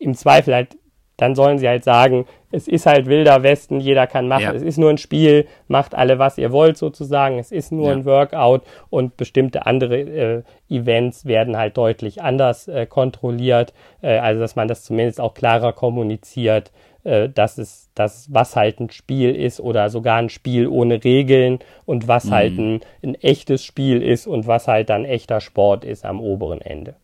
[0.00, 0.76] im Zweifel halt,
[1.16, 4.52] dann sollen sie halt sagen, es ist halt wilder Westen, jeder kann machen, ja.
[4.52, 7.92] es ist nur ein Spiel, macht alle, was ihr wollt sozusagen, es ist nur ja.
[7.92, 14.40] ein Workout und bestimmte andere äh, Events werden halt deutlich anders äh, kontrolliert, äh, also
[14.40, 16.72] dass man das zumindest auch klarer kommuniziert
[17.04, 21.60] äh, dass es, dass was halt ein Spiel ist oder sogar ein Spiel ohne Regeln
[21.86, 22.30] und was mhm.
[22.30, 26.60] halt ein, ein echtes Spiel ist und was halt dann echter Sport ist am oberen
[26.60, 26.96] Ende.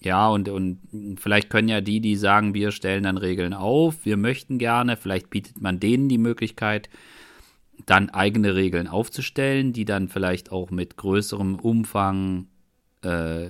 [0.00, 4.16] Ja, und, und vielleicht können ja die, die sagen, wir stellen dann Regeln auf, wir
[4.16, 6.88] möchten gerne, vielleicht bietet man denen die Möglichkeit,
[7.86, 12.46] dann eigene Regeln aufzustellen, die dann vielleicht auch mit größerem Umfang
[13.02, 13.48] äh,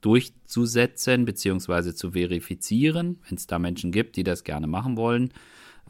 [0.00, 1.94] durchzusetzen bzw.
[1.94, 5.32] zu verifizieren, wenn es da Menschen gibt, die das gerne machen wollen.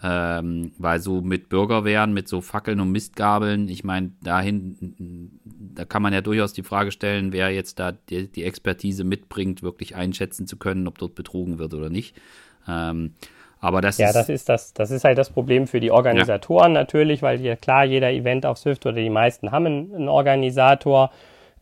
[0.02, 6.02] Ähm, weil so mit Bürgerwehren, mit so Fackeln und Mistgabeln, ich meine, dahin, da kann
[6.02, 10.46] man ja durchaus die Frage stellen, wer jetzt da die, die, Expertise mitbringt, wirklich einschätzen
[10.46, 12.16] zu können, ob dort betrogen wird oder nicht.
[12.68, 13.14] Ähm,
[13.60, 16.74] aber das ja, ist das ist das, das ist halt das Problem für die Organisatoren
[16.74, 16.80] ja.
[16.80, 21.10] natürlich, weil hier klar jeder Event auf Swift oder die meisten haben einen, einen Organisator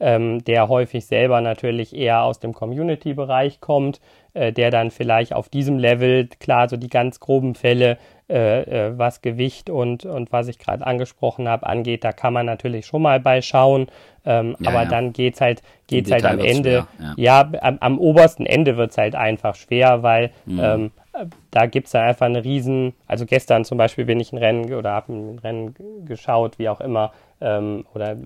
[0.02, 4.00] ähm, der häufig selber natürlich eher aus dem Community-Bereich kommt,
[4.34, 7.98] äh, der dann vielleicht auf diesem Level, klar, so die ganz groben Fälle,
[8.32, 12.46] äh, äh, was Gewicht und, und was ich gerade angesprochen habe, angeht, da kann man
[12.46, 13.88] natürlich schon mal beischauen.
[14.24, 14.88] Ähm, ja, aber ja.
[14.88, 18.96] dann geht's halt, geht's halt am Ende, schwer, ja, ja am, am, obersten Ende wird's
[18.96, 20.60] halt einfach schwer, weil mhm.
[20.62, 20.90] ähm,
[21.50, 24.92] da gibt's da einfach eine riesen, also gestern zum Beispiel bin ich ein Rennen oder
[24.92, 25.74] habe ein Rennen
[26.06, 28.16] geschaut, wie auch immer, ähm, oder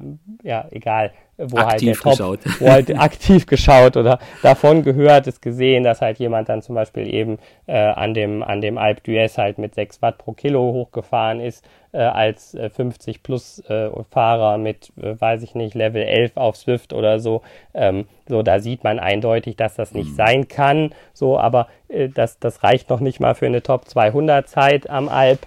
[0.42, 2.60] ja, egal, wo aktiv halt der Top, geschaut.
[2.60, 7.12] wo halt aktiv geschaut oder davon gehört, ist gesehen, dass halt jemand dann zum Beispiel
[7.12, 11.40] eben äh, an dem, an dem Alp d'Huez halt mit 6 Watt pro Kilo hochgefahren
[11.40, 11.64] ist,
[11.96, 16.56] äh, als äh, 50 plus äh, Fahrer mit, äh, weiß ich nicht, Level 11 auf
[16.56, 17.42] Swift oder so.
[17.74, 20.16] Ähm, so, da sieht man eindeutig, dass das nicht mhm.
[20.16, 20.90] sein kann.
[21.12, 25.08] So, aber äh, das, das reicht noch nicht mal für eine Top 200 Zeit am
[25.08, 25.46] Alp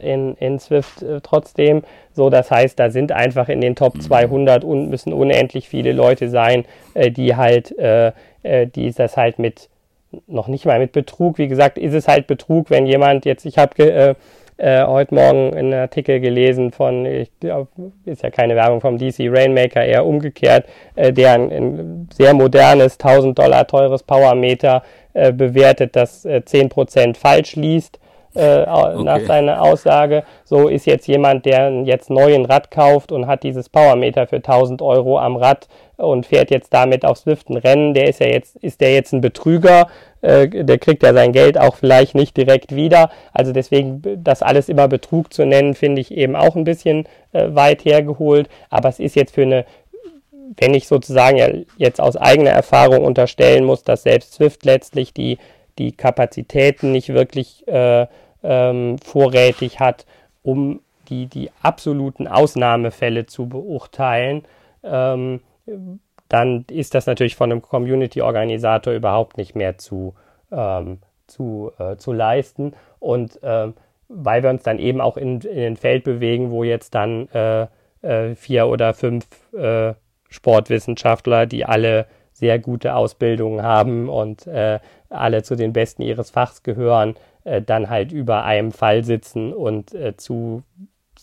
[0.00, 1.82] in, in Swift trotzdem.
[2.14, 4.68] So, das heißt, da sind einfach in den Top 200 mhm.
[4.68, 6.64] und müssen unendlich viele Leute sein,
[6.94, 8.12] äh, die halt, äh,
[8.44, 9.68] äh, die das halt mit,
[10.28, 13.58] noch nicht mal mit Betrug, wie gesagt, ist es halt Betrug, wenn jemand jetzt, ich
[13.58, 14.16] habe
[14.56, 17.30] äh, heute Morgen einen Artikel gelesen von, ich
[18.04, 22.98] ist ja keine Werbung vom DC Rainmaker, eher umgekehrt, äh, der ein, ein, sehr modernes,
[22.98, 24.82] 1000 Dollar teures Powermeter
[25.12, 27.98] äh, bewertet, das äh, 10% falsch liest
[28.34, 29.02] äh, okay.
[29.02, 30.24] nach seiner Aussage.
[30.44, 34.36] So ist jetzt jemand, der jetzt neu ein Rad kauft und hat dieses Powermeter für
[34.36, 38.26] 1000 Euro am Rad und fährt jetzt damit auf Swift ein Rennen, der ist ja
[38.26, 39.88] jetzt, ist der jetzt ein Betrüger,
[40.22, 43.10] äh, der kriegt ja sein Geld auch vielleicht nicht direkt wieder.
[43.32, 47.54] Also deswegen, das alles immer Betrug zu nennen, finde ich eben auch ein bisschen äh,
[47.54, 48.48] weit hergeholt.
[48.70, 49.64] Aber es ist jetzt für eine,
[50.56, 55.38] wenn ich sozusagen ja jetzt aus eigener Erfahrung unterstellen muss, dass selbst Swift letztlich die,
[55.78, 58.06] die Kapazitäten nicht wirklich äh,
[58.42, 60.06] ähm, vorrätig hat,
[60.42, 64.44] um die, die absoluten Ausnahmefälle zu beurteilen,
[64.82, 65.40] ähm,
[66.28, 70.14] dann ist das natürlich von einem Community-Organisator überhaupt nicht mehr zu,
[70.50, 72.74] ähm, zu, äh, zu leisten.
[72.98, 73.74] Und ähm,
[74.08, 77.66] weil wir uns dann eben auch in, in ein Feld bewegen, wo jetzt dann äh,
[78.02, 79.94] äh, vier oder fünf äh,
[80.28, 86.62] Sportwissenschaftler, die alle sehr gute Ausbildungen haben und äh, alle zu den Besten ihres Fachs
[86.62, 90.62] gehören, äh, dann halt über einem Fall sitzen und zu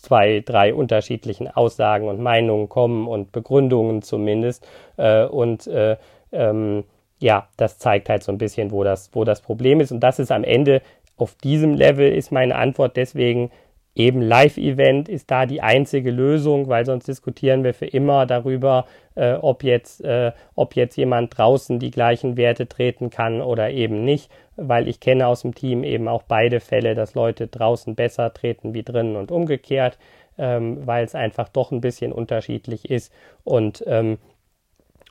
[0.02, 4.66] zwei, drei unterschiedlichen Aussagen und Meinungen kommen und Begründungen zumindest.
[4.96, 5.96] Äh, und äh,
[6.32, 6.84] ähm,
[7.20, 9.92] ja, das zeigt halt so ein bisschen, wo das, wo das Problem ist.
[9.92, 10.82] Und das ist am Ende
[11.16, 13.50] auf diesem Level ist meine Antwort deswegen
[13.94, 19.34] eben Live-Event ist da die einzige Lösung, weil sonst diskutieren wir für immer darüber, äh,
[19.34, 24.30] ob, jetzt, äh, ob jetzt jemand draußen die gleichen Werte treten kann oder eben nicht,
[24.56, 28.72] weil ich kenne aus dem Team eben auch beide Fälle, dass Leute draußen besser treten
[28.72, 29.98] wie drinnen und umgekehrt,
[30.38, 33.12] ähm, weil es einfach doch ein bisschen unterschiedlich ist
[33.44, 34.18] und ähm,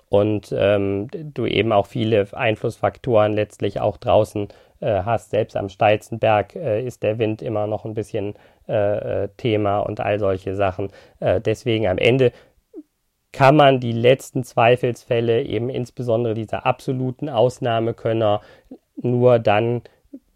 [0.10, 4.50] und ähm, du eben auch viele Einflussfaktoren letztlich auch draußen
[4.82, 5.30] äh, hast.
[5.30, 8.34] Selbst am steilsten Berg äh, ist der Wind immer noch ein bisschen
[9.38, 10.90] Thema und all solche Sachen.
[11.20, 12.32] Äh, deswegen am Ende
[13.32, 18.42] kann man die letzten Zweifelsfälle, eben insbesondere diese absoluten Ausnahmekönner,
[19.02, 19.82] nur dann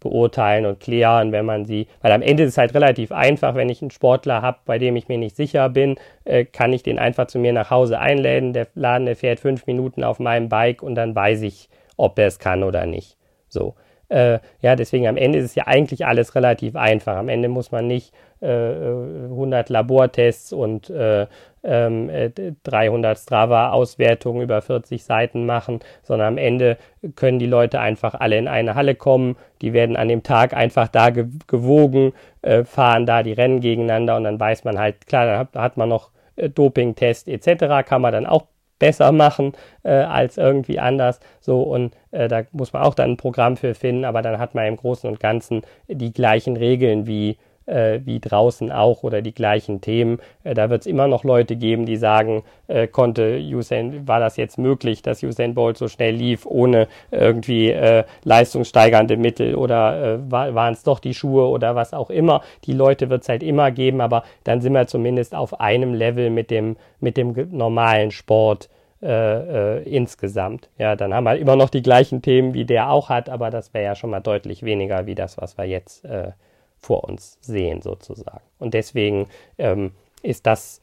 [0.00, 3.68] beurteilen und klären, wenn man sie, weil am Ende ist es halt relativ einfach, wenn
[3.68, 6.98] ich einen Sportler habe, bei dem ich mir nicht sicher bin, äh, kann ich den
[6.98, 10.82] einfach zu mir nach Hause einladen, der Laden, der fährt fünf Minuten auf meinem Bike
[10.82, 13.16] und dann weiß ich, ob er es kann oder nicht.
[13.48, 13.74] So.
[14.08, 17.16] Äh, ja, deswegen am Ende ist es ja eigentlich alles relativ einfach.
[17.16, 21.26] Am Ende muss man nicht äh, 100 Labortests und äh,
[21.62, 26.76] 300 ähm, Strava-Auswertungen über 40 Seiten machen, sondern am Ende
[27.16, 29.36] können die Leute einfach alle in eine Halle kommen.
[29.62, 32.12] Die werden an dem Tag einfach da ge gewogen,
[32.42, 35.76] äh, fahren da die Rennen gegeneinander und dann weiß man halt, klar, da hat, hat
[35.76, 38.44] man noch äh, Doping-Test etc., kann man dann auch
[38.78, 41.20] besser machen äh, als irgendwie anders.
[41.40, 44.54] So, und äh, da muss man auch dann ein Programm für finden, aber dann hat
[44.54, 49.34] man im Großen und Ganzen die gleichen Regeln wie äh, wie draußen auch oder die
[49.34, 50.18] gleichen Themen.
[50.44, 54.36] Äh, da wird es immer noch Leute geben, die sagen, äh, konnte Usain, war das
[54.36, 60.30] jetzt möglich, dass Usain Bolt so schnell lief, ohne irgendwie äh, leistungssteigernde Mittel oder äh,
[60.30, 62.42] waren es doch die Schuhe oder was auch immer.
[62.64, 66.30] Die Leute wird es halt immer geben, aber dann sind wir zumindest auf einem Level
[66.30, 68.68] mit dem, mit dem normalen Sport.
[69.02, 70.70] Äh, äh, insgesamt.
[70.78, 73.74] Ja, dann haben wir immer noch die gleichen Themen, wie der auch hat, aber das
[73.74, 76.32] wäre ja schon mal deutlich weniger wie das, was wir jetzt äh,
[76.86, 78.44] vor uns sehen, sozusagen.
[78.60, 79.26] Und deswegen
[79.58, 79.90] ähm,
[80.22, 80.80] ist das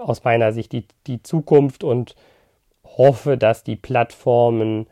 [0.00, 2.16] aus meiner Sicht die, die Zukunft und
[2.84, 4.88] hoffe, dass die Plattformen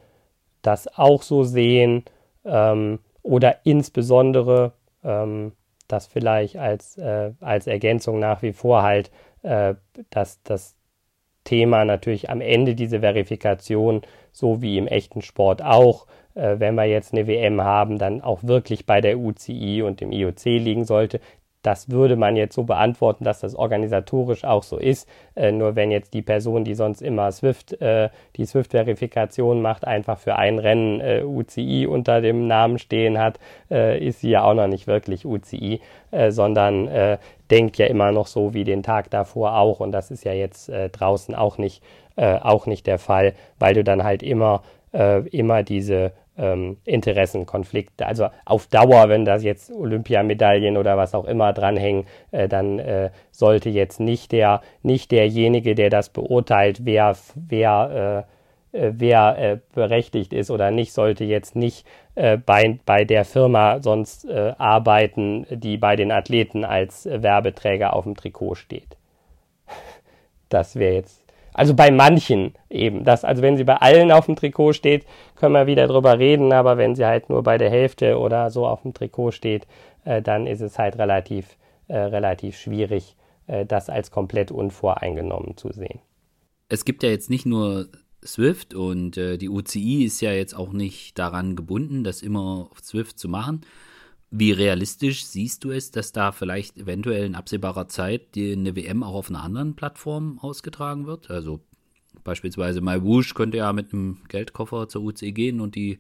[0.63, 2.05] das auch so sehen
[2.45, 5.53] ähm, oder insbesondere ähm,
[5.89, 9.11] das vielleicht als, äh, als Ergänzung nach wie vor halt,
[9.43, 9.75] äh,
[10.11, 10.77] dass das
[11.43, 16.85] Thema natürlich am Ende diese Verifikation, so wie im echten Sport auch, äh, wenn wir
[16.85, 21.21] jetzt eine WM haben, dann auch wirklich bei der UCI und dem IOC liegen sollte.
[21.63, 25.09] Das würde man jetzt so beantworten, dass das organisatorisch auch so ist.
[25.37, 30.19] Äh, nur wenn jetzt die Person, die sonst immer Swift, äh, die Swift-Verifikation macht, einfach
[30.19, 33.39] für ein Rennen äh, UCI unter dem Namen stehen hat,
[33.71, 35.81] äh, ist sie ja auch noch nicht wirklich UCI,
[36.11, 37.19] äh, sondern äh,
[37.51, 39.79] denkt ja immer noch so wie den Tag davor auch.
[39.79, 41.83] Und das ist ja jetzt draußen auch nicht,
[42.17, 44.63] auch nicht der Fall, weil du dann halt immer,
[45.31, 48.07] immer diese ähm, Interessenkonflikte.
[48.07, 53.11] Also auf Dauer, wenn da jetzt Olympiamedaillen oder was auch immer dranhängen, äh, dann äh,
[53.31, 58.27] sollte jetzt nicht der, nicht derjenige, der das beurteilt, wer, wer,
[58.73, 63.25] äh, äh wer äh, berechtigt ist oder nicht, sollte jetzt nicht äh, bei, bei der
[63.25, 68.97] Firma sonst arbeiten, die bei den Athleten als Werbeträger auf dem Trikot steht.
[70.49, 71.22] Das wäre jetzt
[71.53, 73.05] also bei manchen eben.
[73.05, 76.53] Das, also wenn sie bei allen auf dem Trikot steht, können wir wieder drüber reden,
[76.53, 79.67] aber wenn sie halt nur bei der Hälfte oder so auf dem Trikot steht,
[80.05, 81.57] äh, dann ist es halt relativ,
[81.89, 86.01] äh, relativ schwierig, äh, das als komplett unvoreingenommen zu sehen.
[86.69, 87.89] Es gibt ja jetzt nicht nur
[88.25, 92.81] Swift und äh, die UCI ist ja jetzt auch nicht daran gebunden, das immer auf
[92.81, 93.63] Swift zu machen.
[94.35, 99.03] Wie realistisch siehst du es, dass da vielleicht eventuell in absehbarer Zeit die, eine WM
[99.03, 101.31] auch auf einer anderen Plattform ausgetragen wird?
[101.31, 101.61] Also
[102.25, 105.99] beispielsweise MyWoosh könnte ja mit einem Geldkoffer zur UC gehen und die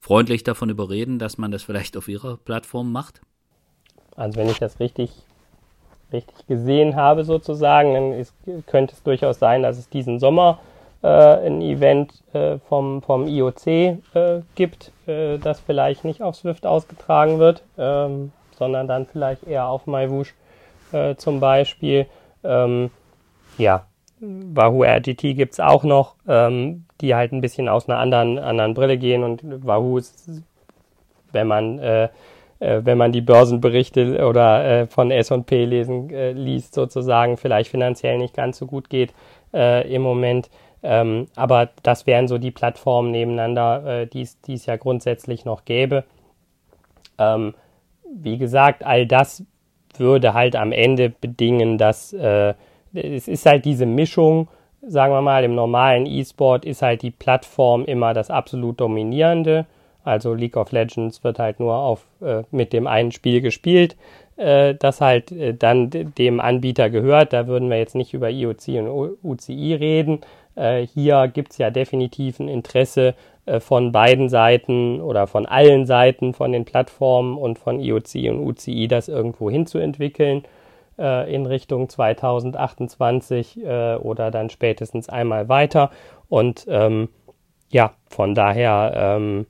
[0.00, 3.20] freundlich davon überreden, dass man das vielleicht auf ihrer Plattform macht?
[4.14, 5.10] Also wenn ich das richtig,
[6.14, 8.34] richtig gesehen habe sozusagen, dann ist,
[8.66, 10.60] könnte es durchaus sein, dass es diesen Sommer
[11.08, 13.98] ein Event äh, vom, vom IOC äh,
[14.54, 19.86] gibt, äh, das vielleicht nicht auf Swift ausgetragen wird, ähm, sondern dann vielleicht eher auf
[19.86, 20.34] MyWoosh
[20.92, 22.06] äh, zum Beispiel.
[22.42, 22.90] Ähm,
[23.58, 23.86] ja,
[24.20, 28.74] Wahoo RGT gibt es auch noch, ähm, die halt ein bisschen aus einer anderen, anderen
[28.74, 30.42] Brille gehen und Wahoo ist,
[31.32, 32.08] wenn man äh,
[32.58, 38.34] wenn man die Börsenberichte oder äh, von S&P lesen äh, liest sozusagen vielleicht finanziell nicht
[38.34, 39.12] ganz so gut geht
[39.52, 40.48] äh, im Moment
[40.82, 46.04] Ähm, aber das wären so die Plattformen nebeneinander, äh, die es ja grundsätzlich noch gäbe.
[47.18, 47.54] Ähm,
[48.14, 49.44] wie gesagt, all das
[49.96, 52.54] würde halt am Ende bedingen, dass äh,
[52.92, 54.48] es ist halt diese Mischung,
[54.86, 59.66] sagen wir mal, im normalen E-Sport ist halt die Plattform immer das absolut dominierende.
[60.04, 63.96] Also League of Legends wird halt nur auf, äh, mit dem einen Spiel gespielt,
[64.36, 67.32] äh, das halt äh, dann dem Anbieter gehört.
[67.32, 70.20] Da würden wir jetzt nicht über IOC und UCI reden.
[70.56, 73.14] Äh, hier gibt es ja definitiv ein Interesse
[73.46, 78.40] äh, von beiden Seiten oder von allen Seiten von den Plattformen und von IOC und
[78.40, 80.42] UCI das irgendwo hinzuentwickeln
[80.98, 85.90] äh, in Richtung 2028 äh, oder dann spätestens einmal weiter.
[86.28, 87.08] Und ähm,
[87.70, 89.46] ja, von daher ähm,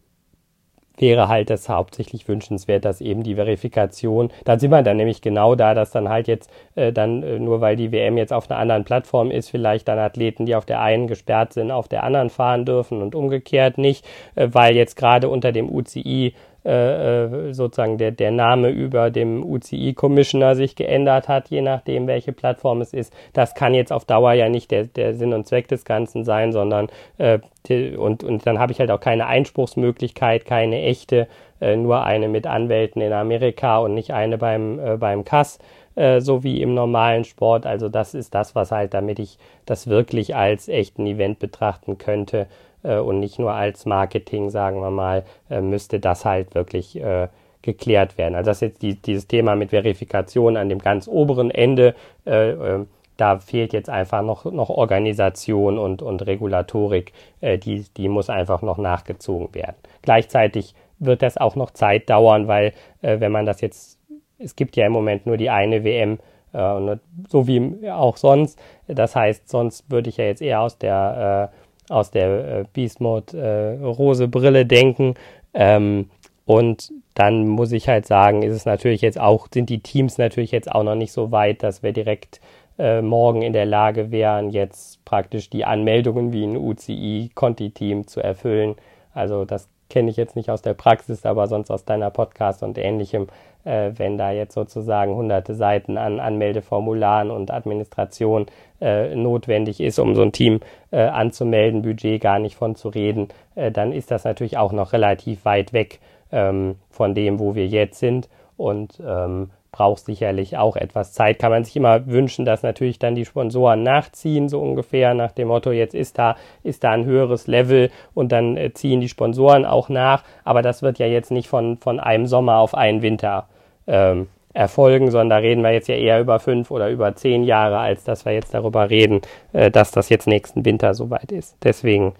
[0.96, 5.54] wäre halt das hauptsächlich wünschenswert, dass eben die Verifikation, da sind wir dann nämlich genau
[5.54, 8.58] da, dass dann halt jetzt äh, dann äh, nur weil die WM jetzt auf einer
[8.58, 12.30] anderen Plattform ist, vielleicht dann Athleten, die auf der einen gesperrt sind, auf der anderen
[12.30, 16.34] fahren dürfen und umgekehrt nicht, äh, weil jetzt gerade unter dem UCI
[16.66, 22.32] äh, äh, sozusagen der, der Name über dem UCI-Commissioner sich geändert hat, je nachdem, welche
[22.32, 23.14] Plattform es ist.
[23.32, 26.50] Das kann jetzt auf Dauer ja nicht der, der Sinn und Zweck des Ganzen sein,
[26.50, 26.88] sondern
[27.18, 27.38] äh,
[27.68, 31.28] die, und, und dann habe ich halt auch keine Einspruchsmöglichkeit, keine echte,
[31.60, 35.60] äh, nur eine mit Anwälten in Amerika und nicht eine beim, äh, beim Kass
[35.96, 37.66] äh, so wie im normalen Sport.
[37.66, 42.46] Also das ist das, was halt, damit ich das wirklich als echten Event betrachten könnte,
[42.94, 47.28] und nicht nur als Marketing, sagen wir mal, äh, müsste das halt wirklich äh,
[47.62, 48.34] geklärt werden.
[48.34, 51.94] Also das ist jetzt die, dieses Thema mit Verifikation an dem ganz oberen Ende.
[52.24, 58.08] Äh, äh, da fehlt jetzt einfach noch, noch Organisation und, und Regulatorik, äh, die, die
[58.08, 59.76] muss einfach noch nachgezogen werden.
[60.02, 62.72] Gleichzeitig wird das auch noch Zeit dauern, weil
[63.02, 63.98] äh, wenn man das jetzt,
[64.38, 66.18] es gibt ja im Moment nur die eine WM,
[66.52, 66.96] äh,
[67.28, 68.58] so wie auch sonst.
[68.86, 73.00] Das heißt, sonst würde ich ja jetzt eher aus der äh, aus der äh, Beast
[73.00, 75.14] Mode äh, Rose Brille denken.
[75.54, 76.10] Ähm,
[76.44, 80.52] und dann muss ich halt sagen, ist es natürlich jetzt auch, sind die Teams natürlich
[80.52, 82.40] jetzt auch noch nicht so weit, dass wir direkt
[82.78, 88.76] äh, morgen in der Lage wären, jetzt praktisch die Anmeldungen wie ein UCI-Conti-Team zu erfüllen.
[89.14, 92.76] Also das kenne ich jetzt nicht aus der Praxis, aber sonst aus deiner Podcast und
[92.76, 93.28] ähnlichem,
[93.66, 98.46] äh, wenn da jetzt sozusagen hunderte Seiten an Anmeldeformularen und Administration
[98.80, 100.60] äh, notwendig ist, um so ein Team
[100.92, 104.92] äh, anzumelden, Budget gar nicht von zu reden, äh, dann ist das natürlich auch noch
[104.92, 105.98] relativ weit weg
[106.32, 108.28] ähm, von dem, wo wir jetzt sind.
[108.56, 111.38] Und ähm, braucht sicherlich auch etwas Zeit.
[111.38, 115.48] Kann man sich immer wünschen, dass natürlich dann die Sponsoren nachziehen, so ungefähr nach dem
[115.48, 119.66] Motto, jetzt ist da, ist da ein höheres Level und dann äh, ziehen die Sponsoren
[119.66, 120.22] auch nach.
[120.44, 123.48] Aber das wird ja jetzt nicht von, von einem Sommer auf einen Winter
[123.86, 127.78] ähm, erfolgen, sondern da reden wir jetzt ja eher über fünf oder über zehn Jahre,
[127.78, 129.20] als dass wir jetzt darüber reden,
[129.52, 131.56] äh, dass das jetzt nächsten Winter soweit ist.
[131.62, 132.14] Deswegen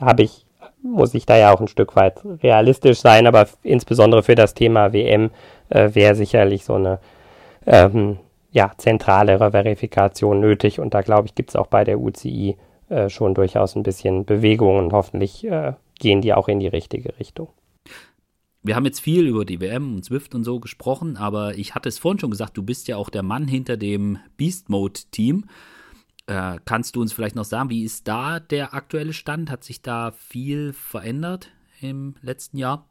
[0.00, 0.46] habe ich
[0.82, 4.92] muss ich da ja auch ein Stück weit realistisch sein, aber insbesondere für das Thema
[4.92, 5.30] WM
[5.70, 7.00] äh, wäre sicherlich so eine
[7.66, 8.18] ähm,
[8.50, 12.56] ja, zentralere Verifikation nötig und da glaube ich, gibt es auch bei der UCI
[12.88, 17.18] äh, schon durchaus ein bisschen Bewegung und hoffentlich äh, gehen die auch in die richtige
[17.18, 17.48] Richtung.
[18.68, 21.88] Wir haben jetzt viel über die WM und Swift und so gesprochen, aber ich hatte
[21.88, 25.46] es vorhin schon gesagt, du bist ja auch der Mann hinter dem Beast Mode Team.
[26.26, 29.50] Äh, kannst du uns vielleicht noch sagen, wie ist da der aktuelle Stand?
[29.50, 31.48] Hat sich da viel verändert
[31.80, 32.84] im letzten Jahr?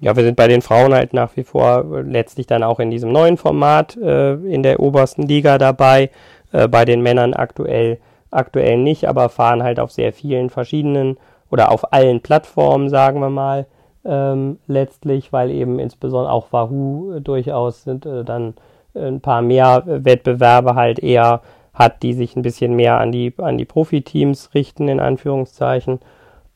[0.00, 3.12] Ja, wir sind bei den Frauen halt nach wie vor letztlich dann auch in diesem
[3.12, 6.10] neuen Format äh, in der obersten Liga dabei.
[6.50, 8.00] Äh, bei den Männern aktuell,
[8.32, 11.16] aktuell nicht, aber fahren halt auf sehr vielen verschiedenen
[11.48, 13.68] oder auf allen Plattformen, sagen wir mal,
[14.08, 18.54] ähm, letztlich, weil eben insbesondere auch Wahoo äh, durchaus sind äh, dann
[18.94, 21.42] ein paar mehr Wettbewerbe halt eher
[21.74, 26.00] hat, die sich ein bisschen mehr an die, an die Profiteams richten, in Anführungszeichen.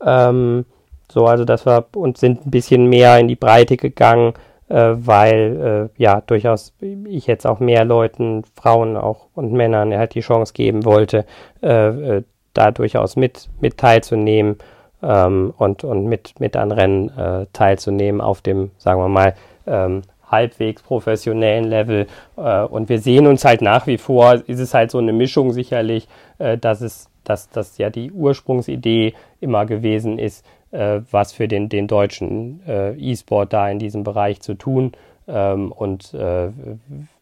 [0.04, 0.64] Ähm,
[1.10, 4.32] so, also dass wir uns sind ein bisschen mehr in die Breite gegangen,
[4.68, 10.14] äh, weil äh, ja durchaus ich jetzt auch mehr Leuten, Frauen auch und Männern halt
[10.14, 11.24] die Chance geben wollte,
[11.62, 12.22] äh, äh,
[12.54, 14.56] da durchaus mit, mit teilzunehmen
[15.02, 19.34] ähm, und, und mit, mit an Rennen äh, teilzunehmen auf dem, sagen wir mal,
[19.66, 22.06] ähm, halbwegs professionellen Level.
[22.36, 25.52] Äh, und wir sehen uns halt nach wie vor, ist es halt so eine Mischung
[25.52, 31.46] sicherlich, äh, dass es, dass das ja die Ursprungsidee immer gewesen ist, äh, was für
[31.46, 34.92] den, den deutschen äh, E-Sport da in diesem Bereich zu tun.
[35.28, 36.48] Ähm, und äh,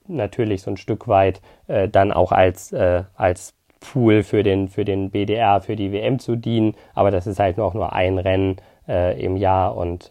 [0.07, 2.72] natürlich so ein Stück weit äh, dann auch als,
[3.14, 6.74] als Pool für den, für den BDR, für die WM zu dienen.
[6.95, 8.57] Aber das ist halt noch nur ein Rennen
[8.87, 10.11] im Jahr und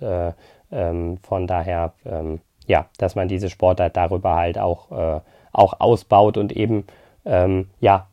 [0.72, 2.40] ähm, von daher ähm,
[2.70, 5.20] ja, dass man diese Sportart darüber halt auch, äh,
[5.52, 6.86] auch ausbaut und eben
[7.26, 8.08] ähm, ja,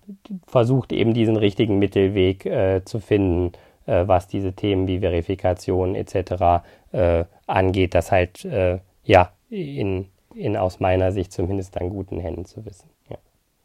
[0.47, 3.53] versucht eben diesen richtigen Mittelweg äh, zu finden,
[3.85, 6.65] äh, was diese Themen wie Verifikation etc.
[6.93, 12.47] Äh, angeht, das halt äh, ja in, in aus meiner Sicht zumindest an guten Händen
[12.47, 12.89] zu wissen.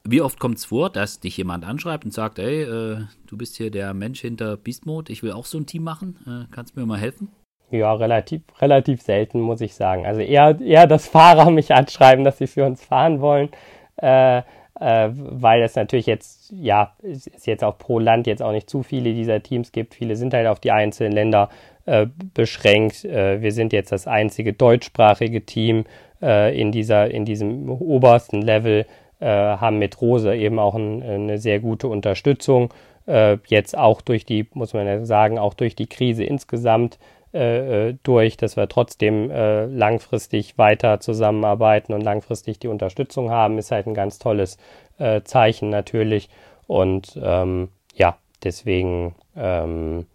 [0.04, 2.98] Wie oft kommt es vor, dass dich jemand anschreibt und sagt, ey, äh,
[3.28, 6.18] du bist hier der Mensch hinter Beast Mode, ich will auch so ein Team machen,
[6.26, 7.30] äh, kannst du mir mal helfen?
[7.70, 10.06] Ja, relativ, relativ selten, muss ich sagen.
[10.06, 13.50] Also eher, eher, dass Fahrer mich anschreiben, dass sie für uns fahren wollen.
[13.98, 14.42] Äh,
[14.82, 18.68] äh, weil es natürlich jetzt, ja, es ist jetzt auch pro Land jetzt auch nicht
[18.68, 19.94] zu viele dieser Teams gibt.
[19.94, 21.50] Viele sind halt auf die einzelnen Länder
[21.86, 23.06] äh, beschränkt.
[23.06, 25.86] Äh, wir sind jetzt das einzige deutschsprachige Team
[26.24, 28.86] in, dieser, in diesem obersten Level,
[29.26, 32.74] haben mit Rose eben auch ein, eine sehr gute Unterstützung.
[33.08, 36.98] Äh, jetzt auch durch die, muss man ja sagen, auch durch die Krise insgesamt
[37.34, 43.58] äh, äh, durch, dass wir trotzdem äh, langfristig weiter zusammenarbeiten und langfristig die Unterstützung haben,
[43.58, 44.58] ist halt ein ganz tolles
[44.98, 46.30] äh, Zeichen natürlich.
[46.68, 50.08] Und ähm, ja, deswegen ähm,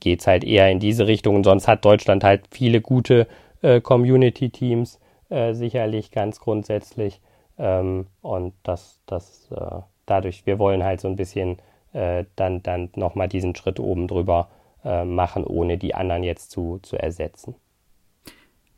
[0.00, 1.36] geht es halt eher in diese Richtung.
[1.36, 3.28] Und sonst hat Deutschland halt viele gute
[3.62, 7.20] äh, Community-Teams, äh, sicherlich ganz grundsätzlich.
[7.60, 11.58] Ähm, und das, das äh, dadurch, wir wollen halt so ein bisschen
[11.92, 14.48] äh, dann, dann nochmal diesen Schritt oben drüber
[14.82, 17.54] äh, machen, ohne die anderen jetzt zu, zu ersetzen.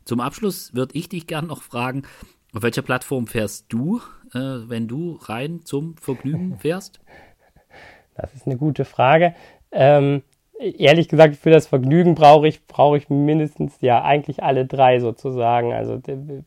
[0.03, 2.03] Zum Abschluss würde ich dich gerne noch fragen,
[2.53, 4.01] auf welcher Plattform fährst du,
[4.33, 6.99] äh, wenn du rein zum Vergnügen fährst?
[8.15, 9.33] Das ist eine gute Frage.
[9.71, 10.21] Ähm,
[10.63, 15.73] ehrlich gesagt, für das Vergnügen brauche ich, brauche ich mindestens ja eigentlich alle drei sozusagen.
[15.73, 15.99] Also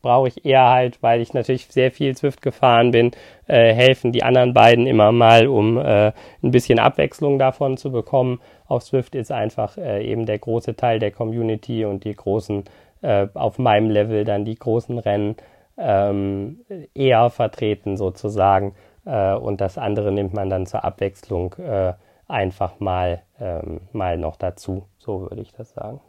[0.02, 3.10] brauche ich eher halt, weil ich natürlich sehr viel Zwift gefahren bin,
[3.46, 6.12] äh, helfen die anderen beiden immer mal, um äh,
[6.42, 8.40] ein bisschen Abwechslung davon zu bekommen.
[8.66, 12.64] Auf Swift ist einfach äh, eben der große Teil der Community und die großen,
[13.02, 15.36] äh, auf meinem Level dann die großen Rennen
[15.78, 16.60] ähm,
[16.94, 18.74] eher vertreten sozusagen.
[19.04, 21.92] Äh, und das andere nimmt man dann zur Abwechslung äh,
[22.28, 24.86] einfach mal, ähm, mal noch dazu.
[24.98, 26.00] So würde ich das sagen.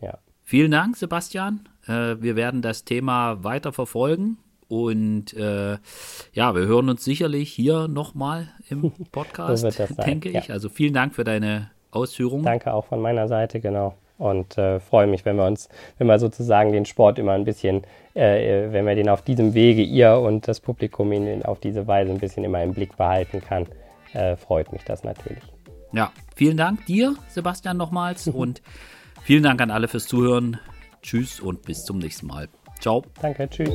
[0.00, 0.18] Ja.
[0.42, 1.68] Vielen Dank, Sebastian.
[1.86, 4.38] Äh, wir werden das Thema weiter verfolgen.
[4.68, 5.78] Und äh,
[6.32, 10.48] ja, wir hören uns sicherlich hier nochmal im Podcast, so denke ich.
[10.48, 10.54] Ja.
[10.54, 12.44] Also vielen Dank für deine Ausführungen.
[12.44, 13.94] Danke auch von meiner Seite, genau.
[14.18, 17.84] Und äh, freue mich, wenn wir uns, wenn wir sozusagen den Sport immer ein bisschen,
[18.14, 22.10] äh, wenn wir den auf diesem Wege, ihr und das Publikum ihn auf diese Weise
[22.10, 23.66] ein bisschen immer im Blick behalten kann,
[24.12, 25.42] äh, freut mich das natürlich.
[25.92, 28.62] Ja, vielen Dank dir, Sebastian, nochmals und
[29.22, 30.58] vielen Dank an alle fürs Zuhören.
[31.02, 32.48] Tschüss und bis zum nächsten Mal.
[32.80, 33.04] Ciao.
[33.20, 33.70] Danke, tschüss.